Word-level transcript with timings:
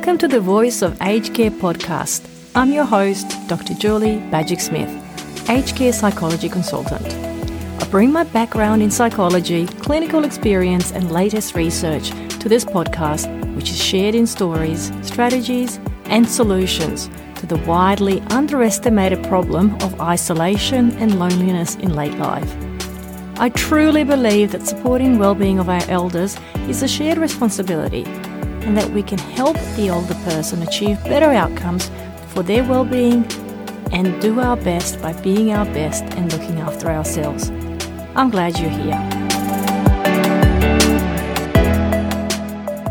Welcome 0.00 0.16
to 0.16 0.28
the 0.28 0.40
Voice 0.40 0.80
of 0.80 0.98
Aged 1.02 1.34
Care 1.34 1.50
podcast. 1.50 2.26
I'm 2.54 2.72
your 2.72 2.86
host, 2.86 3.36
Dr. 3.48 3.74
Julie 3.74 4.16
Bajic 4.30 4.58
Smith, 4.58 4.88
aged 5.50 5.76
care 5.76 5.92
psychology 5.92 6.48
consultant. 6.48 7.06
I 7.82 7.86
bring 7.90 8.10
my 8.10 8.24
background 8.24 8.82
in 8.82 8.90
psychology, 8.90 9.66
clinical 9.66 10.24
experience, 10.24 10.90
and 10.90 11.12
latest 11.12 11.54
research 11.54 12.08
to 12.38 12.48
this 12.48 12.64
podcast, 12.64 13.28
which 13.54 13.68
is 13.68 13.76
shared 13.76 14.14
in 14.14 14.26
stories, 14.26 14.90
strategies, 15.02 15.78
and 16.06 16.26
solutions 16.26 17.10
to 17.34 17.44
the 17.44 17.58
widely 17.66 18.22
underestimated 18.30 19.22
problem 19.24 19.74
of 19.82 20.00
isolation 20.00 20.92
and 20.92 21.18
loneliness 21.18 21.74
in 21.74 21.94
late 21.94 22.16
life. 22.16 22.50
I 23.38 23.50
truly 23.50 24.04
believe 24.04 24.52
that 24.52 24.66
supporting 24.66 25.18
well-being 25.18 25.58
of 25.58 25.68
our 25.68 25.82
elders 25.90 26.38
is 26.68 26.82
a 26.82 26.88
shared 26.88 27.18
responsibility 27.18 28.06
and 28.62 28.76
that 28.76 28.90
we 28.90 29.02
can 29.02 29.18
help 29.18 29.56
the 29.76 29.90
older 29.90 30.14
person 30.24 30.62
achieve 30.62 31.02
better 31.04 31.30
outcomes 31.30 31.90
for 32.28 32.42
their 32.42 32.64
well-being 32.64 33.24
and 33.92 34.20
do 34.20 34.40
our 34.40 34.56
best 34.56 35.00
by 35.02 35.12
being 35.22 35.52
our 35.52 35.64
best 35.66 36.04
and 36.14 36.32
looking 36.32 36.60
after 36.60 36.88
ourselves. 36.88 37.50
I'm 38.14 38.30
glad 38.30 38.58
you're 38.58 38.70
here. 38.70 39.00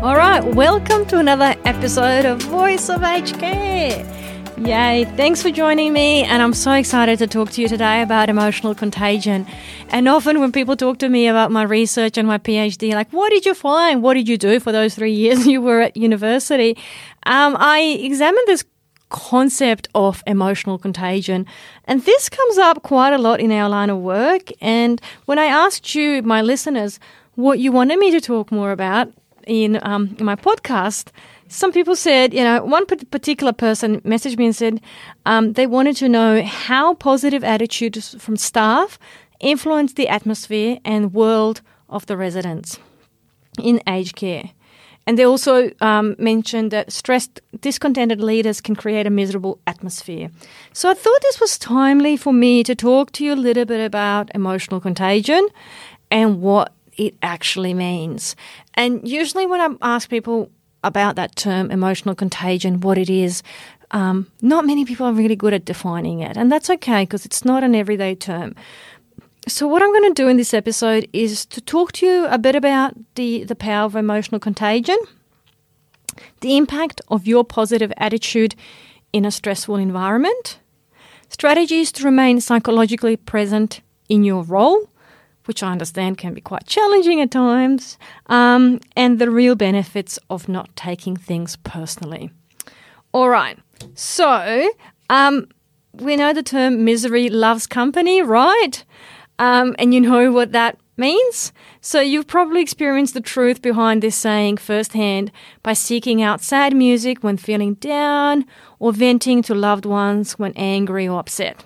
All 0.02 0.16
right, 0.16 0.42
welcome 0.42 1.06
to 1.06 1.18
another 1.18 1.54
episode 1.64 2.24
of 2.24 2.42
Voice 2.42 2.88
of 2.88 3.02
Aged 3.02 3.38
Care. 3.38 4.19
Yay, 4.60 5.06
thanks 5.16 5.40
for 5.40 5.50
joining 5.50 5.90
me, 5.90 6.22
and 6.22 6.42
I'm 6.42 6.52
so 6.52 6.72
excited 6.72 7.18
to 7.20 7.26
talk 7.26 7.50
to 7.52 7.62
you 7.62 7.66
today 7.66 8.02
about 8.02 8.28
emotional 8.28 8.74
contagion. 8.74 9.46
And 9.88 10.06
often, 10.06 10.38
when 10.38 10.52
people 10.52 10.76
talk 10.76 10.98
to 10.98 11.08
me 11.08 11.28
about 11.28 11.50
my 11.50 11.62
research 11.62 12.18
and 12.18 12.28
my 12.28 12.36
PhD, 12.36 12.92
like, 12.92 13.10
what 13.10 13.30
did 13.30 13.46
you 13.46 13.54
find? 13.54 14.02
What 14.02 14.14
did 14.14 14.28
you 14.28 14.36
do 14.36 14.60
for 14.60 14.70
those 14.70 14.94
three 14.94 15.14
years 15.14 15.46
you 15.46 15.62
were 15.62 15.80
at 15.80 15.96
university? 15.96 16.76
Um, 17.24 17.56
I 17.58 17.80
examined 18.02 18.46
this 18.48 18.66
concept 19.08 19.88
of 19.94 20.22
emotional 20.26 20.76
contagion. 20.76 21.46
And 21.84 22.02
this 22.04 22.28
comes 22.28 22.58
up 22.58 22.82
quite 22.82 23.14
a 23.14 23.18
lot 23.18 23.40
in 23.40 23.50
our 23.52 23.68
line 23.70 23.88
of 23.88 23.96
work. 23.98 24.50
And 24.60 25.00
when 25.24 25.38
I 25.38 25.46
asked 25.46 25.94
you, 25.94 26.22
my 26.22 26.42
listeners, 26.42 27.00
what 27.34 27.60
you 27.60 27.72
wanted 27.72 27.98
me 27.98 28.10
to 28.10 28.20
talk 28.20 28.52
more 28.52 28.72
about 28.72 29.10
in, 29.46 29.78
um, 29.82 30.14
in 30.18 30.26
my 30.26 30.36
podcast, 30.36 31.12
some 31.50 31.72
people 31.72 31.96
said, 31.96 32.32
you 32.32 32.44
know, 32.44 32.62
one 32.64 32.86
particular 32.86 33.52
person 33.52 34.00
messaged 34.02 34.38
me 34.38 34.46
and 34.46 34.56
said 34.56 34.80
um, 35.26 35.54
they 35.54 35.66
wanted 35.66 35.96
to 35.96 36.08
know 36.08 36.42
how 36.42 36.94
positive 36.94 37.42
attitudes 37.42 38.14
from 38.20 38.36
staff 38.36 39.00
influence 39.40 39.94
the 39.94 40.08
atmosphere 40.08 40.78
and 40.84 41.12
world 41.12 41.60
of 41.88 42.06
the 42.06 42.16
residents 42.16 42.78
in 43.60 43.82
aged 43.88 44.14
care. 44.14 44.50
And 45.08 45.18
they 45.18 45.24
also 45.24 45.72
um, 45.80 46.14
mentioned 46.20 46.70
that 46.70 46.92
stressed, 46.92 47.40
discontented 47.60 48.20
leaders 48.20 48.60
can 48.60 48.76
create 48.76 49.08
a 49.08 49.10
miserable 49.10 49.58
atmosphere. 49.66 50.30
So 50.72 50.88
I 50.88 50.94
thought 50.94 51.20
this 51.22 51.40
was 51.40 51.58
timely 51.58 52.16
for 52.16 52.32
me 52.32 52.62
to 52.62 52.76
talk 52.76 53.10
to 53.12 53.24
you 53.24 53.32
a 53.32 53.34
little 53.34 53.64
bit 53.64 53.84
about 53.84 54.30
emotional 54.36 54.78
contagion 54.78 55.48
and 56.12 56.40
what 56.40 56.72
it 56.96 57.16
actually 57.22 57.74
means. 57.74 58.36
And 58.74 59.06
usually, 59.08 59.46
when 59.46 59.60
I 59.60 59.74
ask 59.82 60.08
people 60.08 60.50
about 60.82 61.16
that 61.16 61.36
term 61.36 61.70
emotional 61.70 62.14
contagion, 62.14 62.80
what 62.80 62.98
it 62.98 63.10
is. 63.10 63.42
Um, 63.92 64.30
not 64.40 64.64
many 64.64 64.84
people 64.84 65.06
are 65.06 65.12
really 65.12 65.36
good 65.36 65.52
at 65.52 65.64
defining 65.64 66.20
it, 66.20 66.36
and 66.36 66.50
that's 66.50 66.70
okay 66.70 67.02
because 67.02 67.26
it's 67.26 67.44
not 67.44 67.64
an 67.64 67.74
everyday 67.74 68.14
term. 68.14 68.54
So, 69.48 69.66
what 69.66 69.82
I'm 69.82 69.90
going 69.90 70.14
to 70.14 70.22
do 70.22 70.28
in 70.28 70.36
this 70.36 70.54
episode 70.54 71.08
is 71.12 71.46
to 71.46 71.60
talk 71.60 71.92
to 71.92 72.06
you 72.06 72.26
a 72.26 72.38
bit 72.38 72.54
about 72.54 72.94
the, 73.14 73.44
the 73.44 73.56
power 73.56 73.86
of 73.86 73.96
emotional 73.96 74.38
contagion, 74.38 74.98
the 76.40 76.56
impact 76.56 77.00
of 77.08 77.26
your 77.26 77.44
positive 77.44 77.92
attitude 77.96 78.54
in 79.12 79.24
a 79.24 79.30
stressful 79.30 79.76
environment, 79.76 80.60
strategies 81.30 81.90
to 81.92 82.04
remain 82.04 82.40
psychologically 82.40 83.16
present 83.16 83.80
in 84.08 84.24
your 84.24 84.42
role, 84.44 84.89
which 85.46 85.62
I 85.62 85.72
understand 85.72 86.18
can 86.18 86.34
be 86.34 86.40
quite 86.40 86.66
challenging 86.66 87.20
at 87.20 87.30
times, 87.30 87.98
um, 88.26 88.80
and 88.96 89.18
the 89.18 89.30
real 89.30 89.54
benefits 89.54 90.18
of 90.28 90.48
not 90.48 90.74
taking 90.76 91.16
things 91.16 91.56
personally. 91.56 92.30
All 93.12 93.28
right, 93.28 93.58
so 93.94 94.70
um, 95.08 95.48
we 95.92 96.16
know 96.16 96.32
the 96.32 96.42
term 96.42 96.84
misery 96.84 97.28
loves 97.28 97.66
company, 97.66 98.22
right? 98.22 98.84
Um, 99.38 99.74
and 99.78 99.94
you 99.94 100.00
know 100.00 100.30
what 100.30 100.52
that 100.52 100.78
means? 100.96 101.52
So 101.80 102.00
you've 102.00 102.26
probably 102.26 102.60
experienced 102.60 103.14
the 103.14 103.20
truth 103.20 103.62
behind 103.62 104.02
this 104.02 104.14
saying 104.14 104.58
firsthand 104.58 105.32
by 105.62 105.72
seeking 105.72 106.22
out 106.22 106.42
sad 106.42 106.76
music 106.76 107.24
when 107.24 107.38
feeling 107.38 107.74
down 107.74 108.44
or 108.78 108.92
venting 108.92 109.42
to 109.44 109.54
loved 109.54 109.86
ones 109.86 110.38
when 110.38 110.52
angry 110.56 111.08
or 111.08 111.18
upset. 111.18 111.64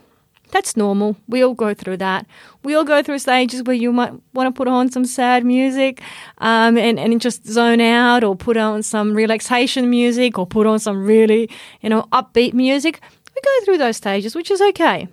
That's 0.54 0.76
normal. 0.76 1.16
We 1.26 1.42
all 1.42 1.52
go 1.52 1.74
through 1.74 1.96
that. 1.96 2.26
We 2.62 2.76
all 2.76 2.84
go 2.84 3.02
through 3.02 3.18
stages 3.18 3.64
where 3.64 3.74
you 3.74 3.92
might 3.92 4.12
want 4.34 4.46
to 4.46 4.56
put 4.56 4.68
on 4.68 4.88
some 4.88 5.04
sad 5.04 5.44
music 5.44 6.00
um, 6.38 6.78
and, 6.78 6.96
and 6.96 7.20
just 7.20 7.44
zone 7.44 7.80
out 7.80 8.22
or 8.22 8.36
put 8.36 8.56
on 8.56 8.84
some 8.84 9.14
relaxation 9.14 9.90
music 9.90 10.38
or 10.38 10.46
put 10.46 10.68
on 10.68 10.78
some 10.78 11.04
really, 11.04 11.50
you 11.80 11.88
know, 11.88 12.02
upbeat 12.12 12.54
music. 12.54 13.00
We 13.34 13.40
go 13.42 13.64
through 13.64 13.78
those 13.78 13.96
stages, 13.96 14.36
which 14.36 14.48
is 14.48 14.60
okay. 14.60 15.08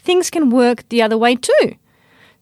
Things 0.00 0.28
can 0.28 0.50
work 0.50 0.86
the 0.90 1.00
other 1.00 1.16
way 1.16 1.34
too. 1.34 1.76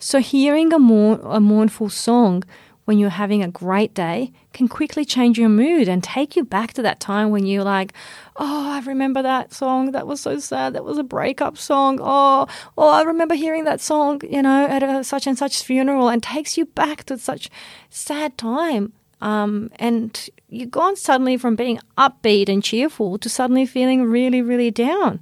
So 0.01 0.19
hearing 0.19 0.73
a, 0.73 0.81
mourn, 0.81 1.21
a 1.23 1.39
mournful 1.39 1.91
song 1.91 2.43
when 2.87 2.99
you're 2.99 3.11
having 3.11 3.43
a 3.43 3.49
great 3.49 3.93
day 3.95 4.33
can 4.53 4.69
quickly 4.69 5.05
change 5.05 5.39
your 5.39 5.49
mood 5.49 5.89
and 5.89 6.03
take 6.03 6.37
you 6.37 6.45
back 6.45 6.73
to 6.73 6.83
that 6.83 7.01
time 7.01 7.31
when 7.31 7.45
you're 7.45 7.65
like, 7.65 7.93
oh, 8.37 8.71
I 8.71 8.81
remember 8.81 9.23
that 9.23 9.53
song. 9.53 9.91
That 9.91 10.07
was 10.07 10.21
so 10.21 10.39
sad. 10.39 10.73
That 10.73 10.85
was 10.85 10.97
a 10.97 11.03
breakup 11.03 11.59
song. 11.59 11.99
Oh, 12.01 12.47
oh, 12.79 12.89
I 12.89 13.03
remember 13.03 13.35
hearing 13.35 13.65
that 13.65 13.81
song, 13.81 14.21
you 14.29 14.41
know, 14.41 14.67
at 14.67 14.85
a 14.85 15.03
such 15.03 15.27
and 15.27 15.37
such 15.37 15.65
funeral 15.65 16.09
and 16.09 16.23
takes 16.23 16.57
you 16.57 16.65
back 16.65 17.03
to 17.05 17.19
such 17.19 17.51
sad 17.91 18.39
time. 18.39 18.93
Um, 19.21 19.71
and 19.77 20.31
you've 20.49 20.71
gone 20.71 20.95
suddenly 20.95 21.37
from 21.37 21.57
being 21.57 21.81
upbeat 21.99 22.49
and 22.49 22.63
cheerful 22.63 23.19
to 23.19 23.29
suddenly 23.29 23.67
feeling 23.67 24.05
really, 24.05 24.43
really 24.43 24.71
down. 24.71 25.21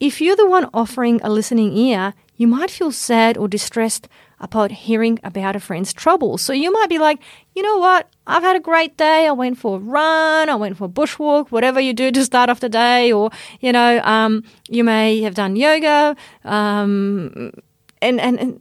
If 0.00 0.22
you're 0.22 0.36
the 0.36 0.48
one 0.48 0.70
offering 0.72 1.20
a 1.22 1.30
listening 1.30 1.76
ear, 1.76 2.14
you 2.36 2.46
might 2.46 2.70
feel 2.70 2.92
sad 2.92 3.36
or 3.36 3.48
distressed 3.48 4.08
about 4.40 4.70
hearing 4.70 5.18
about 5.24 5.56
a 5.56 5.60
friend's 5.60 5.92
trouble. 5.92 6.36
So 6.38 6.52
you 6.52 6.70
might 6.70 6.88
be 6.88 6.98
like, 6.98 7.20
you 7.54 7.62
know 7.62 7.78
what? 7.78 8.08
I've 8.26 8.42
had 8.42 8.56
a 8.56 8.60
great 8.60 8.96
day. 8.96 9.26
I 9.26 9.32
went 9.32 9.58
for 9.58 9.76
a 9.76 9.80
run. 9.80 10.48
I 10.48 10.54
went 10.54 10.76
for 10.76 10.84
a 10.84 10.88
bushwalk, 10.88 11.48
whatever 11.48 11.80
you 11.80 11.94
do 11.94 12.10
to 12.10 12.24
start 12.24 12.50
off 12.50 12.60
the 12.60 12.68
day. 12.68 13.12
Or, 13.12 13.30
you 13.60 13.72
know, 13.72 14.00
um, 14.02 14.44
you 14.68 14.84
may 14.84 15.20
have 15.22 15.34
done 15.34 15.56
yoga 15.56 16.16
um, 16.44 17.52
and, 18.02 18.20
and, 18.20 18.38
and 18.38 18.60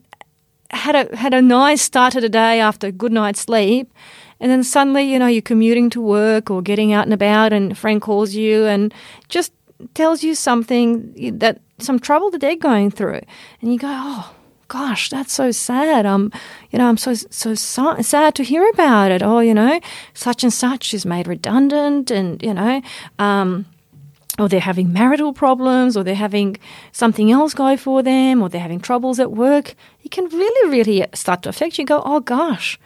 had 0.71 0.95
a, 0.95 1.15
had 1.15 1.33
a 1.33 1.41
nice 1.41 1.81
start 1.81 2.13
to 2.13 2.21
the 2.21 2.29
day 2.29 2.59
after 2.59 2.87
a 2.87 2.91
good 2.91 3.11
night's 3.11 3.41
sleep. 3.41 3.91
And 4.39 4.51
then 4.51 4.63
suddenly, 4.63 5.03
you 5.11 5.19
know, 5.19 5.27
you're 5.27 5.41
commuting 5.41 5.89
to 5.91 6.01
work 6.01 6.49
or 6.49 6.61
getting 6.61 6.93
out 6.93 7.05
and 7.05 7.13
about 7.13 7.53
and 7.53 7.71
a 7.71 7.75
friend 7.75 8.01
calls 8.01 8.33
you 8.33 8.65
and 8.65 8.93
just 9.27 9.51
tells 9.93 10.23
you 10.23 10.35
something 10.35 11.37
that 11.39 11.61
some 11.79 11.99
trouble 11.99 12.31
that 12.31 12.39
they're 12.39 12.55
going 12.55 12.91
through. 12.91 13.21
And 13.61 13.73
you 13.73 13.79
go, 13.79 13.89
oh, 13.89 14.33
gosh, 14.67 15.09
that's 15.09 15.33
so 15.33 15.51
sad. 15.51 16.05
Um, 16.05 16.31
you 16.71 16.79
know, 16.79 16.87
I'm 16.87 16.97
so 16.97 17.13
so 17.13 17.53
sad 17.55 18.35
to 18.35 18.43
hear 18.43 18.67
about 18.69 19.11
it. 19.11 19.21
Oh, 19.21 19.39
you 19.39 19.53
know, 19.53 19.79
such 20.13 20.43
and 20.43 20.53
such 20.53 20.93
is 20.93 21.05
made 21.05 21.27
redundant, 21.27 22.11
and 22.11 22.41
you 22.41 22.53
know, 22.53 22.81
um, 23.19 23.65
or 24.37 24.49
they're 24.49 24.59
having 24.59 24.91
marital 24.91 25.33
problems, 25.33 25.95
or 25.95 26.03
they're 26.03 26.15
having 26.15 26.57
something 26.91 27.31
else 27.31 27.53
go 27.53 27.77
for 27.77 28.03
them, 28.03 28.41
or 28.41 28.49
they're 28.49 28.61
having 28.61 28.79
troubles 28.79 29.19
at 29.19 29.31
work. 29.31 29.75
It 30.03 30.11
can 30.11 30.25
really, 30.25 30.69
really 30.69 31.05
start 31.13 31.43
to 31.43 31.49
affect 31.49 31.77
you. 31.77 31.85
Go, 31.85 32.01
oh 32.05 32.19
gosh, 32.19 32.79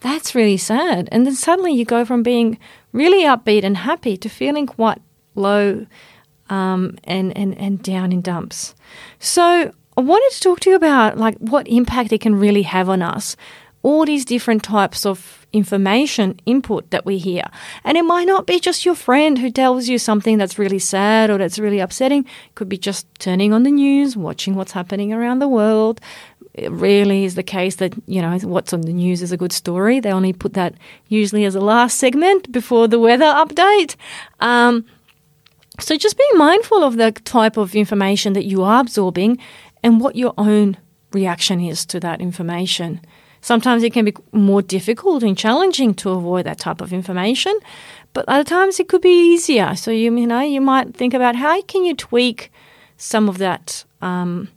that's 0.00 0.34
really 0.34 0.56
sad. 0.56 1.08
And 1.12 1.26
then 1.26 1.34
suddenly 1.34 1.72
you 1.72 1.84
go 1.84 2.04
from 2.04 2.22
being 2.22 2.58
really 2.92 3.24
upbeat 3.24 3.64
and 3.64 3.76
happy 3.76 4.16
to 4.16 4.28
feeling 4.28 4.66
quite 4.66 5.00
low 5.34 5.86
um, 6.48 6.98
and, 7.04 7.36
and, 7.36 7.56
and 7.56 7.82
down 7.82 8.12
in 8.12 8.20
dumps. 8.20 8.74
So 9.18 9.72
I 10.00 10.02
wanted 10.02 10.34
to 10.34 10.40
talk 10.40 10.60
to 10.60 10.70
you 10.70 10.76
about 10.76 11.18
like 11.18 11.36
what 11.40 11.68
impact 11.68 12.10
it 12.10 12.22
can 12.22 12.34
really 12.34 12.62
have 12.62 12.88
on 12.88 13.02
us. 13.02 13.36
All 13.82 14.06
these 14.06 14.24
different 14.24 14.62
types 14.62 15.04
of 15.04 15.46
information 15.52 16.40
input 16.46 16.90
that 16.90 17.04
we 17.04 17.18
hear. 17.18 17.44
And 17.84 17.98
it 17.98 18.04
might 18.04 18.26
not 18.26 18.46
be 18.46 18.60
just 18.60 18.86
your 18.86 18.94
friend 18.94 19.36
who 19.36 19.50
tells 19.50 19.88
you 19.88 19.98
something 19.98 20.38
that's 20.38 20.58
really 20.58 20.78
sad 20.78 21.28
or 21.28 21.36
that's 21.36 21.58
really 21.58 21.80
upsetting. 21.80 22.24
It 22.24 22.54
could 22.54 22.70
be 22.70 22.78
just 22.78 23.06
turning 23.18 23.52
on 23.52 23.62
the 23.62 23.70
news, 23.70 24.16
watching 24.16 24.54
what's 24.54 24.72
happening 24.72 25.12
around 25.12 25.40
the 25.40 25.48
world. 25.48 26.00
It 26.54 26.70
rarely 26.70 27.26
is 27.26 27.34
the 27.34 27.42
case 27.42 27.76
that, 27.76 27.92
you 28.06 28.22
know, 28.22 28.38
what's 28.38 28.72
on 28.72 28.80
the 28.80 28.94
news 28.94 29.20
is 29.20 29.32
a 29.32 29.36
good 29.36 29.52
story. 29.52 30.00
They 30.00 30.12
only 30.12 30.32
put 30.32 30.54
that 30.54 30.72
usually 31.08 31.44
as 31.44 31.54
a 31.54 31.60
last 31.60 31.98
segment 31.98 32.50
before 32.50 32.88
the 32.88 32.98
weather 32.98 33.26
update. 33.26 33.96
Um, 34.40 34.86
so 35.78 35.96
just 35.96 36.16
being 36.16 36.38
mindful 36.38 36.84
of 36.84 36.96
the 36.96 37.12
type 37.12 37.56
of 37.56 37.74
information 37.74 38.32
that 38.34 38.44
you 38.44 38.62
are 38.62 38.80
absorbing 38.80 39.38
and 39.82 40.00
what 40.00 40.16
your 40.16 40.34
own 40.38 40.76
reaction 41.12 41.60
is 41.60 41.84
to 41.86 42.00
that 42.00 42.20
information. 42.20 43.00
Sometimes 43.40 43.82
it 43.82 43.92
can 43.92 44.04
be 44.04 44.14
more 44.32 44.60
difficult 44.62 45.22
and 45.22 45.36
challenging 45.36 45.94
to 45.94 46.10
avoid 46.10 46.44
that 46.46 46.58
type 46.58 46.80
of 46.80 46.92
information, 46.92 47.58
but 48.12 48.24
other 48.28 48.44
times 48.44 48.78
it 48.78 48.88
could 48.88 49.00
be 49.00 49.32
easier. 49.32 49.74
So 49.76 49.90
you 49.90 50.14
you 50.16 50.26
know 50.26 50.40
you 50.40 50.60
might 50.60 50.94
think 50.94 51.14
about 51.14 51.36
how 51.36 51.60
can 51.62 51.84
you 51.84 51.94
tweak 51.94 52.52
some 52.96 53.28
of 53.28 53.38
that. 53.38 53.84
Um, 54.02 54.48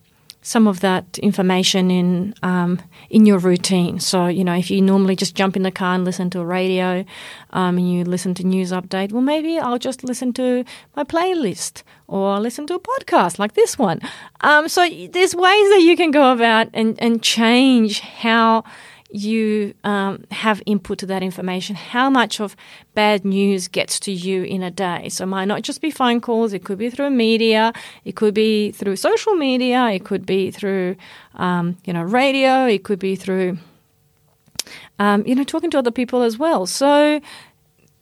some 0.45 0.67
of 0.67 0.81
that 0.81 1.17
information 1.19 1.89
in 1.89 2.35
um, 2.43 2.79
in 3.09 3.25
your 3.25 3.39
routine. 3.39 3.99
So 3.99 4.27
you 4.27 4.43
know, 4.43 4.53
if 4.53 4.69
you 4.69 4.81
normally 4.81 5.15
just 5.15 5.35
jump 5.35 5.55
in 5.55 5.63
the 5.63 5.71
car 5.71 5.95
and 5.95 6.05
listen 6.05 6.29
to 6.31 6.41
a 6.41 6.45
radio, 6.45 7.05
um, 7.51 7.77
and 7.77 7.91
you 7.91 8.03
listen 8.03 8.33
to 8.35 8.43
news 8.43 8.71
update, 8.71 9.11
well, 9.11 9.21
maybe 9.21 9.57
I'll 9.57 9.79
just 9.79 10.03
listen 10.03 10.33
to 10.33 10.65
my 10.95 11.03
playlist 11.03 11.83
or 12.13 12.39
listen 12.39 12.67
to 12.67 12.75
a 12.75 12.79
podcast 12.79 13.39
like 13.39 13.53
this 13.53 13.79
one. 13.79 13.99
Um, 14.41 14.69
so 14.69 14.87
there's 15.09 15.35
ways 15.35 15.69
that 15.73 15.81
you 15.81 15.97
can 15.97 16.11
go 16.11 16.31
about 16.31 16.67
and 16.73 16.95
and 17.01 17.23
change 17.23 18.01
how 18.01 18.63
you 19.09 19.73
um, 19.83 20.23
have 20.31 20.61
input 20.65 20.97
to 20.99 21.05
that 21.07 21.23
information, 21.23 21.75
how 21.75 22.09
much 22.09 22.39
of 22.39 22.55
bad 22.93 23.25
news 23.25 23.67
gets 23.67 23.99
to 23.99 24.11
you 24.11 24.43
in 24.43 24.61
a 24.63 24.71
day. 24.71 25.09
So 25.09 25.23
it 25.23 25.27
might 25.27 25.45
not 25.45 25.61
just 25.63 25.81
be 25.81 25.91
phone 25.91 26.21
calls, 26.21 26.53
it 26.53 26.63
could 26.63 26.77
be 26.77 26.89
through 26.89 27.09
media, 27.11 27.73
it 28.05 28.15
could 28.15 28.33
be 28.33 28.71
through 28.71 28.95
social 28.95 29.33
media, 29.33 29.89
it 29.89 30.03
could 30.03 30.25
be 30.25 30.51
through, 30.51 30.95
um, 31.35 31.77
you 31.85 31.93
know, 31.93 32.01
radio, 32.01 32.65
it 32.67 32.83
could 32.83 32.99
be 32.99 33.15
through, 33.15 33.57
um, 34.97 35.25
you 35.27 35.35
know, 35.35 35.43
talking 35.43 35.71
to 35.71 35.77
other 35.79 35.91
people 35.91 36.21
as 36.23 36.37
well. 36.39 36.65
So 36.65 37.21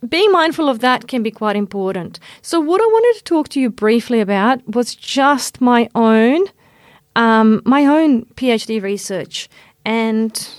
being 0.07 0.31
mindful 0.31 0.69
of 0.69 0.80
that 0.80 1.07
can 1.07 1.24
be 1.24 1.31
quite 1.31 1.56
important. 1.56 2.19
So 2.42 2.59
what 2.59 2.81
I 2.81 2.86
wanted 2.86 3.19
to 3.19 3.24
talk 3.24 3.50
to 3.50 3.59
you 3.59 3.69
briefly 3.69 4.19
about 4.19 4.68
was 4.75 4.95
just 4.95 5.62
my 5.62 5.89
own, 5.95 6.45
um, 7.15 7.62
my 7.65 7.86
own 7.86 8.25
PhD 8.36 8.81
research 8.81 9.50
and 9.86 10.50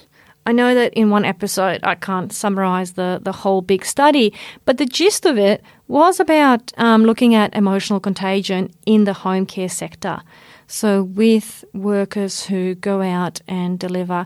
I 0.44 0.52
know 0.52 0.74
that 0.74 0.92
in 0.94 1.10
one 1.10 1.24
episode 1.24 1.80
I 1.84 1.94
can't 1.94 2.32
summarize 2.32 2.92
the, 2.92 3.20
the 3.22 3.32
whole 3.32 3.62
big 3.62 3.84
study, 3.84 4.32
but 4.64 4.78
the 4.78 4.86
gist 4.86 5.24
of 5.24 5.38
it 5.38 5.62
was 5.86 6.18
about 6.18 6.72
um, 6.78 7.04
looking 7.04 7.34
at 7.34 7.54
emotional 7.54 8.00
contagion 8.00 8.70
in 8.84 9.04
the 9.04 9.12
home 9.12 9.46
care 9.46 9.68
sector. 9.68 10.20
So, 10.66 11.02
with 11.02 11.64
workers 11.74 12.46
who 12.46 12.74
go 12.74 13.02
out 13.02 13.40
and 13.46 13.78
deliver 13.78 14.24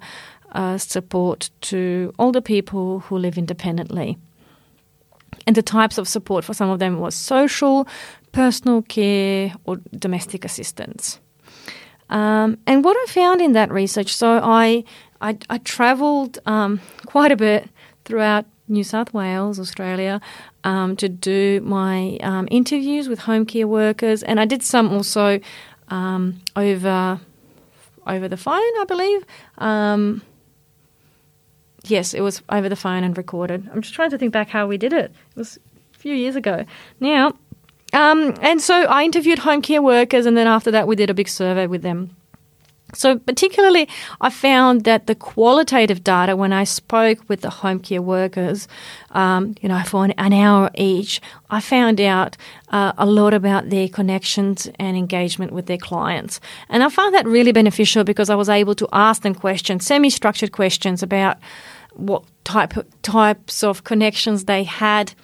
uh, 0.53 0.79
support 0.79 1.51
to 1.61 2.15
older 2.19 2.41
people 2.41 3.01
who 3.01 3.19
live 3.19 3.37
independently. 3.37 4.17
And 5.47 5.57
the 5.57 5.63
types 5.63 5.99
of 5.99 6.09
support 6.09 6.45
for 6.45 6.55
some 6.55 6.71
of 6.71 6.79
them 6.79 6.99
was 6.99 7.15
social, 7.15 7.87
personal 8.33 8.83
care, 8.83 9.55
or 9.65 9.77
domestic 9.97 10.45
assistance. 10.45 11.21
Um, 12.11 12.59
and 12.67 12.85
what 12.85 12.97
I 12.97 13.07
found 13.13 13.41
in 13.41 13.53
that 13.53 13.71
research, 13.71 14.15
so 14.15 14.41
I 14.43 14.85
I, 15.21 15.39
I 15.49 15.59
travelled 15.59 16.39
um, 16.47 16.81
quite 17.07 17.33
a 17.33 17.37
bit 17.37 17.69
throughout 18.05 18.45
New 18.69 18.85
South 18.85 19.15
Wales, 19.15 19.59
Australia, 19.59 20.21
um, 20.65 20.97
to 20.97 21.09
do 21.09 21.61
my 21.63 22.19
um, 22.23 22.49
interviews 22.51 23.09
with 23.09 23.21
home 23.21 23.47
care 23.47 23.67
workers, 23.67 24.23
and 24.23 24.41
I 24.41 24.45
did 24.45 24.63
some 24.63 24.93
also 24.93 25.41
um, 25.89 26.41
over 26.55 27.21
over 28.07 28.29
the 28.29 28.37
phone, 28.37 28.73
I 28.81 28.85
believe. 28.87 29.25
Yes, 31.89 32.15
it 32.15 32.21
was 32.21 32.43
over 32.49 32.69
the 32.69 32.77
phone 32.77 33.05
and 33.05 33.17
recorded. 33.17 33.69
I'm 33.73 33.81
just 33.81 33.95
trying 33.95 34.11
to 34.11 34.19
think 34.19 34.33
back 34.33 34.49
how 34.49 34.67
we 34.67 34.77
did 34.77 34.93
it. 34.93 35.13
It 35.31 35.37
was 35.37 35.59
a 35.95 35.99
few 35.99 36.15
years 36.15 36.37
ago. 36.37 36.65
Now, 37.01 37.35
um, 37.93 38.35
and 38.41 38.61
so 38.61 38.85
I 38.85 39.05
interviewed 39.05 39.39
home 39.41 39.63
care 39.63 39.83
workers, 39.83 40.27
and 40.27 40.37
then 40.37 40.47
after 40.47 40.71
that, 40.71 40.89
we 40.89 40.97
did 40.97 41.11
a 41.11 41.15
big 41.15 41.29
survey 41.29 41.67
with 41.67 41.83
them. 41.83 42.17
So, 42.95 43.19
particularly, 43.19 43.89
I 44.21 44.31
found 44.31 44.85
that 44.85 45.09
the 45.09 45.17
qualitative 45.17 46.05
data, 46.05 46.37
when 46.37 46.53
I 46.53 46.63
spoke 46.63 47.19
with 47.29 47.41
the 47.41 47.51
home 47.51 47.81
care 47.81 48.01
workers, 48.01 48.69
um, 49.11 49.57
you 49.61 49.69
know, 49.69 49.83
for 49.83 50.05
an, 50.05 50.13
an, 50.13 50.33
hour 50.33 50.71
each, 50.75 51.21
I 51.51 51.61
found 51.61 52.01
out 52.01 52.37
uh, 52.69 52.93
a 52.97 53.05
lot 53.05 53.35
about 53.35 53.71
their 53.71 53.89
connections 53.89 54.69
and 54.79 54.97
engagement 54.97 55.51
with 55.51 55.67
their 55.67 55.79
clients. 55.79 56.41
And 56.69 56.85
I 56.85 56.89
found 56.89 57.13
that 57.15 57.27
really 57.27 57.53
beneficial 57.53 58.05
because 58.05 58.31
I 58.31 58.37
was 58.37 58.49
able 58.49 58.77
to 58.77 58.89
ask 58.93 59.23
them 59.23 59.35
questions, 59.35 59.85
semi 59.85 60.09
structured 60.09 60.53
questions 60.53 61.03
about 61.03 61.39
what 61.97 62.25
type 62.45 62.75
types 63.03 63.63
of 63.63 63.85
connections 63.85 64.45
they 64.45 64.65
had 64.65 65.15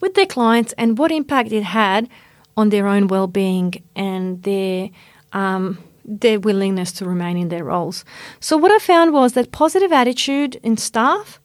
with 0.00 0.14
their 0.14 0.26
clients 0.26 0.72
and 0.76 0.98
what 0.98 1.12
impact 1.12 1.52
it 1.52 1.62
had 1.62 2.08
on 2.56 2.68
their 2.68 2.86
own 2.86 3.06
well 3.08 3.26
being 3.26 3.74
and 3.96 4.42
their. 4.42 4.90
Um, 5.32 5.78
their 6.06 6.38
willingness 6.38 6.92
to 6.92 7.06
remain 7.06 7.38
in 7.38 7.48
their 7.48 7.64
roles. 7.64 8.04
So, 8.38 8.58
what 8.58 8.70
I 8.70 8.78
found 8.78 9.14
was 9.14 9.32
that 9.32 9.52
positive 9.52 9.90
attitude 9.90 10.56
in 10.62 10.76
staff 10.76 11.40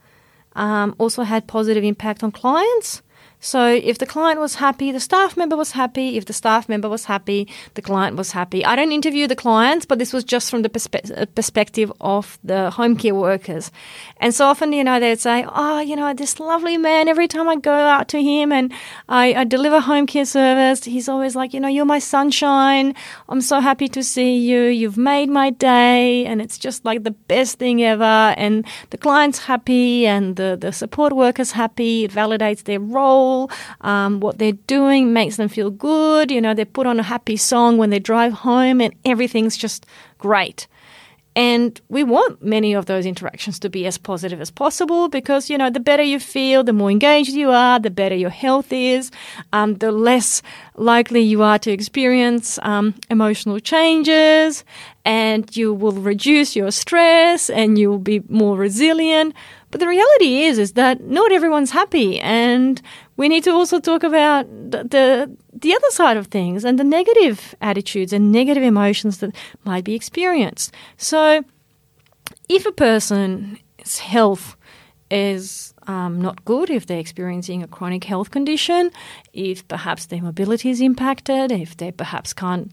um, 0.53 0.95
also 0.97 1.23
had 1.23 1.47
positive 1.47 1.83
impact 1.83 2.23
on 2.23 2.31
clients. 2.31 3.01
So 3.41 3.67
if 3.67 3.97
the 3.97 4.05
client 4.05 4.39
was 4.39 4.55
happy, 4.55 4.91
the 4.91 4.99
staff 4.99 5.37
member 5.37 5.55
was 5.55 5.71
happy. 5.71 6.17
If 6.17 6.25
the 6.25 6.33
staff 6.33 6.67
member 6.67 6.89
was 6.89 7.05
happy, 7.05 7.47
the 7.75 7.81
client 7.81 8.17
was 8.17 8.31
happy. 8.31 8.65
I 8.65 8.75
don't 8.75 8.91
interview 8.91 9.27
the 9.27 9.35
clients, 9.35 9.85
but 9.85 9.97
this 9.97 10.11
was 10.11 10.25
just 10.25 10.49
from 10.49 10.61
the 10.61 10.69
perspe- 10.69 11.17
uh, 11.17 11.25
perspective 11.27 11.89
of 12.01 12.37
the 12.43 12.69
home 12.71 12.97
care 12.97 13.15
workers. 13.15 13.71
And 14.17 14.35
so 14.35 14.45
often, 14.45 14.73
you 14.73 14.83
know, 14.83 14.99
they'd 14.99 15.21
say, 15.21 15.45
oh, 15.47 15.79
you 15.79 15.95
know, 15.95 16.13
this 16.13 16.39
lovely 16.39 16.77
man, 16.77 17.07
every 17.07 17.29
time 17.29 17.47
I 17.47 17.55
go 17.55 17.71
out 17.71 18.09
to 18.09 18.21
him 18.21 18.51
and 18.51 18.73
I, 19.07 19.33
I 19.33 19.43
deliver 19.45 19.79
home 19.79 20.05
care 20.05 20.25
service, 20.25 20.83
he's 20.83 21.07
always 21.07 21.33
like, 21.33 21.53
you 21.53 21.61
know, 21.61 21.69
you're 21.69 21.85
my 21.85 21.99
sunshine. 21.99 22.93
I'm 23.29 23.41
so 23.41 23.61
happy 23.61 23.87
to 23.87 24.03
see 24.03 24.37
you. 24.37 24.63
You've 24.63 24.97
made 24.97 25.29
my 25.29 25.49
day. 25.49 26.25
And 26.25 26.41
it's 26.41 26.57
just 26.57 26.83
like 26.83 27.03
the 27.03 27.11
best 27.11 27.57
thing 27.57 27.81
ever. 27.83 28.03
And 28.03 28.65
the 28.89 28.97
client's 28.97 29.39
happy 29.39 30.05
and 30.05 30.35
the, 30.35 30.57
the 30.59 30.73
support 30.73 31.13
worker's 31.13 31.51
happy. 31.51 32.03
It 32.03 32.11
validates 32.11 32.65
their 32.65 32.81
role 32.81 33.28
um, 33.81 34.19
what 34.19 34.37
they're 34.39 34.63
doing 34.77 35.13
makes 35.13 35.37
them 35.37 35.49
feel 35.49 35.71
good. 35.71 36.31
You 36.31 36.41
know, 36.41 36.53
they 36.53 36.65
put 36.65 36.87
on 36.87 36.99
a 36.99 37.03
happy 37.03 37.37
song 37.37 37.77
when 37.77 37.89
they 37.89 37.99
drive 37.99 38.33
home, 38.33 38.81
and 38.81 38.93
everything's 39.05 39.57
just 39.57 39.85
great. 40.17 40.67
And 41.35 41.79
we 41.89 42.03
want 42.03 42.43
many 42.43 42.73
of 42.73 42.87
those 42.87 43.05
interactions 43.05 43.59
to 43.59 43.69
be 43.69 43.85
as 43.85 43.97
positive 43.97 44.41
as 44.41 44.51
possible 44.51 45.07
because, 45.07 45.49
you 45.49 45.57
know, 45.57 45.69
the 45.69 45.79
better 45.79 46.03
you 46.03 46.19
feel, 46.19 46.63
the 46.63 46.73
more 46.73 46.91
engaged 46.91 47.31
you 47.31 47.49
are, 47.51 47.79
the 47.79 47.91
better 47.91 48.15
your 48.15 48.31
health 48.31 48.73
is, 48.73 49.11
um, 49.53 49.75
the 49.75 49.91
less 49.91 50.41
likely 50.75 51.21
you 51.21 51.43
are 51.43 51.59
to 51.59 51.71
experience 51.71 52.59
um, 52.63 52.93
emotional 53.09 53.59
changes, 53.59 54.65
and 55.05 55.55
you 55.55 55.73
will 55.73 55.93
reduce 55.93 56.55
your 56.55 56.71
stress 56.71 57.49
and 57.49 57.77
you 57.77 57.89
will 57.89 58.05
be 58.13 58.21
more 58.27 58.57
resilient. 58.57 59.33
But 59.71 59.79
the 59.79 59.87
reality 59.87 60.43
is, 60.43 60.57
is 60.57 60.73
that 60.73 61.01
not 61.01 61.31
everyone's 61.31 61.71
happy, 61.71 62.19
and 62.19 62.81
we 63.17 63.29
need 63.29 63.43
to 63.43 63.51
also 63.51 63.79
talk 63.79 64.03
about 64.03 64.45
the 64.71 65.37
the 65.53 65.75
other 65.75 65.89
side 65.91 66.17
of 66.17 66.27
things 66.27 66.65
and 66.65 66.79
the 66.79 66.83
negative 66.83 67.53
attitudes 67.61 68.13
and 68.13 68.31
negative 68.31 68.63
emotions 68.63 69.19
that 69.19 69.35
might 69.65 69.83
be 69.83 69.93
experienced. 69.93 70.73
So, 70.97 71.43
if 72.47 72.65
a 72.65 72.71
person's 72.71 73.99
health 73.99 74.55
is 75.11 75.73
um, 75.87 76.21
not 76.21 76.45
good, 76.45 76.69
if 76.69 76.85
they're 76.85 76.99
experiencing 76.99 77.63
a 77.63 77.67
chronic 77.67 78.03
health 78.03 78.31
condition, 78.31 78.91
if 79.33 79.67
perhaps 79.67 80.07
their 80.07 80.21
mobility 80.21 80.69
is 80.69 80.81
impacted, 80.81 81.51
if 81.51 81.77
they 81.77 81.91
perhaps 81.91 82.33
can't 82.33 82.71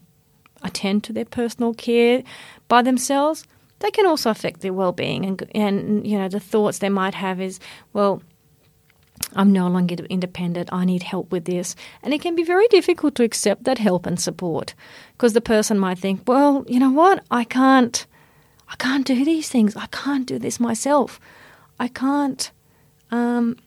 attend 0.63 1.03
to 1.03 1.13
their 1.13 1.25
personal 1.25 1.73
care 1.73 2.23
by 2.67 2.81
themselves, 2.81 3.43
that 3.79 3.93
can 3.93 4.05
also 4.05 4.29
affect 4.29 4.61
their 4.61 4.73
well-being 4.73 5.25
and 5.25 5.49
and 5.53 6.07
you 6.07 6.17
know 6.17 6.27
the 6.27 6.39
thoughts 6.39 6.79
they 6.79 6.89
might 6.89 7.13
have 7.13 7.41
is 7.41 7.59
well 7.93 8.21
I'm 9.35 9.51
no 9.51 9.67
longer 9.67 9.95
independent. 10.09 10.69
I 10.71 10.85
need 10.85 11.03
help 11.03 11.31
with 11.31 11.45
this. 11.45 11.75
And 12.03 12.13
it 12.13 12.21
can 12.21 12.35
be 12.35 12.43
very 12.43 12.67
difficult 12.67 13.15
to 13.15 13.23
accept 13.23 13.63
that 13.63 13.79
help 13.79 14.05
and 14.05 14.19
support 14.19 14.73
because 15.13 15.33
the 15.33 15.41
person 15.41 15.79
might 15.79 15.97
think, 15.97 16.21
well, 16.27 16.63
you 16.67 16.79
know 16.79 16.91
what? 16.91 17.23
I 17.31 17.43
can't 17.43 18.05
I 18.69 18.75
can't 18.75 19.05
do 19.05 19.23
these 19.23 19.49
things. 19.49 19.75
I 19.75 19.87
can't 19.87 20.27
do 20.27 20.37
this 20.37 20.59
myself. 20.59 21.19
I 21.79 21.87
can't 21.87 22.51
um, 23.11 23.57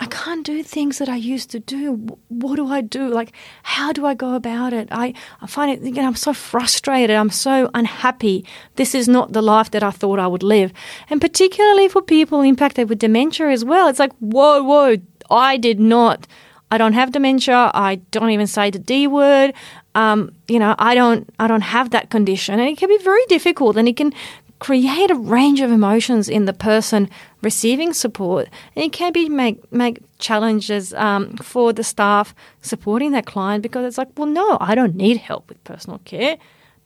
I 0.00 0.06
can't 0.06 0.46
do 0.46 0.62
things 0.62 0.98
that 0.98 1.08
I 1.08 1.16
used 1.16 1.50
to 1.50 1.58
do. 1.58 2.16
What 2.28 2.56
do 2.56 2.68
I 2.68 2.80
do? 2.80 3.08
Like, 3.08 3.32
how 3.64 3.92
do 3.92 4.06
I 4.06 4.14
go 4.14 4.34
about 4.34 4.72
it? 4.72 4.88
I, 4.92 5.12
I 5.40 5.46
find 5.46 5.72
it, 5.72 5.84
you 5.84 5.92
know, 5.92 6.06
I'm 6.06 6.14
so 6.14 6.32
frustrated. 6.32 7.16
I'm 7.16 7.30
so 7.30 7.68
unhappy. 7.74 8.44
This 8.76 8.94
is 8.94 9.08
not 9.08 9.32
the 9.32 9.42
life 9.42 9.72
that 9.72 9.82
I 9.82 9.90
thought 9.90 10.20
I 10.20 10.28
would 10.28 10.44
live. 10.44 10.72
And 11.10 11.20
particularly 11.20 11.88
for 11.88 12.00
people 12.00 12.42
impacted 12.42 12.88
with 12.88 13.00
dementia 13.00 13.48
as 13.48 13.64
well, 13.64 13.88
it's 13.88 13.98
like, 13.98 14.12
whoa, 14.20 14.62
whoa, 14.62 14.98
I 15.30 15.56
did 15.56 15.80
not. 15.80 16.26
I 16.70 16.78
don't 16.78 16.92
have 16.92 17.12
dementia. 17.12 17.70
I 17.74 17.96
don't 18.10 18.30
even 18.30 18.46
say 18.46 18.70
the 18.70 18.78
D 18.78 19.06
word. 19.06 19.52
Um, 19.94 20.32
you 20.46 20.58
know, 20.58 20.74
I 20.78 20.94
don't, 20.94 21.28
I 21.40 21.48
don't 21.48 21.62
have 21.62 21.90
that 21.90 22.10
condition, 22.10 22.60
and 22.60 22.68
it 22.68 22.78
can 22.78 22.88
be 22.88 22.98
very 22.98 23.24
difficult, 23.26 23.76
and 23.76 23.88
it 23.88 23.96
can 23.96 24.12
create 24.58 25.10
a 25.10 25.14
range 25.14 25.60
of 25.60 25.70
emotions 25.70 26.28
in 26.28 26.44
the 26.44 26.52
person 26.52 27.08
receiving 27.42 27.92
support. 27.92 28.48
And 28.74 28.84
it 28.84 28.92
can 28.92 29.12
be 29.12 29.28
make 29.28 29.70
make 29.72 30.00
challenges 30.18 30.92
um, 30.94 31.36
for 31.36 31.72
the 31.72 31.84
staff 31.84 32.34
supporting 32.62 33.12
that 33.12 33.26
client 33.26 33.62
because 33.62 33.84
it's 33.84 33.98
like, 33.98 34.08
well, 34.16 34.26
no, 34.26 34.58
I 34.60 34.74
don't 34.74 34.96
need 34.96 35.18
help 35.18 35.48
with 35.48 35.62
personal 35.64 35.98
care. 36.00 36.36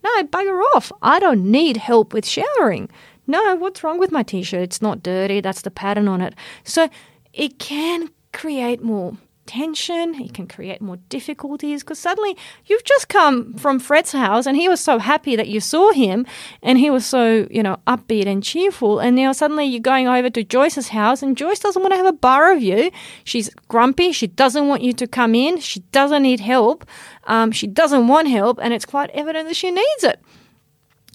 No, 0.05 0.23
bugger 0.25 0.61
off. 0.75 0.91
I 1.01 1.21
don't 1.21 1.51
need 1.51 1.77
help 1.77 2.13
with 2.13 2.27
showering. 2.27 2.89
No, 3.27 3.55
what's 3.57 3.85
wrong 3.85 3.99
with 3.99 4.11
my 4.11 4.25
t-shirt? 4.25 4.63
It's 4.63 4.83
not 4.83 5.03
dirty. 5.03 5.41
That's 5.41 5.63
the 5.63 5.71
pattern 5.71 6.09
on 6.09 6.21
it. 6.21 6.35
So 6.65 6.89
it 7.33 7.59
can 7.59 8.11
create 8.33 8.83
more 8.83 9.17
tension, 9.53 10.15
it 10.15 10.33
can 10.33 10.47
create 10.47 10.81
more 10.81 10.97
difficulties 11.11 11.83
because 11.83 11.99
suddenly 11.99 12.35
you've 12.65 12.85
just 12.85 13.09
come 13.09 13.53
from 13.55 13.79
Fred's 13.79 14.13
house 14.13 14.47
and 14.47 14.57
he 14.57 14.67
was 14.67 14.81
so 14.81 14.99
happy 14.99 15.37
that 15.37 15.47
you 15.47 15.61
saw 15.61 15.93
him 15.93 16.25
and 16.63 16.79
he 16.79 16.89
was 16.89 17.05
so, 17.05 17.47
you 17.51 17.63
know, 17.63 17.77
upbeat 17.87 18.27
and 18.27 18.43
cheerful. 18.43 18.99
And 18.99 19.15
now 19.15 19.33
suddenly 19.33 19.67
you're 19.67 19.81
going 19.81 20.09
over 20.09 20.31
to 20.31 20.43
Joyce's 20.43 20.89
house 20.89 21.23
and 21.23 21.37
Joyce 21.37 21.59
doesn't 21.59 21.83
want 21.83 21.93
to 21.93 21.99
have 21.99 22.07
a 22.07 22.15
bar 22.15 22.51
of 22.51 22.63
you. 22.63 22.91
She's 23.25 23.51
grumpy. 23.69 24.11
She 24.13 24.27
doesn't 24.27 24.69
want 24.69 24.81
you 24.81 24.95
to 24.95 25.07
come 25.07 25.35
in. 25.35 25.61
She 25.61 25.81
doesn't 25.93 26.23
need 26.23 26.41
help. 26.41 26.87
Um, 27.25 27.53
she 27.53 27.67
doesn't 27.67 28.09
want 28.09 28.29
help. 28.29 28.59
And 28.63 28.73
it's 28.73 28.87
quite 28.87 29.11
evident 29.11 29.49
that 29.49 29.57
she 29.57 29.71
needs 29.71 30.03
it. 30.03 30.19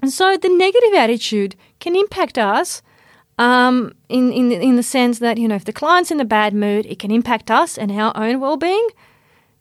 And 0.04 0.12
so 0.12 0.38
the 0.38 0.50
negative 0.50 0.94
attitude 0.96 1.56
can 1.80 1.96
impact 1.96 2.38
us 2.38 2.84
um, 3.38 3.94
in, 4.10 4.32
in, 4.32 4.52
in 4.52 4.76
the 4.76 4.84
sense 4.84 5.20
that, 5.20 5.38
you 5.38 5.48
know, 5.48 5.56
if 5.56 5.66
the 5.66 5.74
client's 5.74 6.12
in 6.12 6.20
a 6.20 6.26
bad 6.26 6.54
mood, 6.54 6.86
it 6.86 7.00
can 7.00 7.12
impact 7.12 7.52
us 7.52 7.78
and 7.78 7.92
our 7.92 8.12
own 8.16 8.40
well 8.40 8.58
being. 8.58 8.88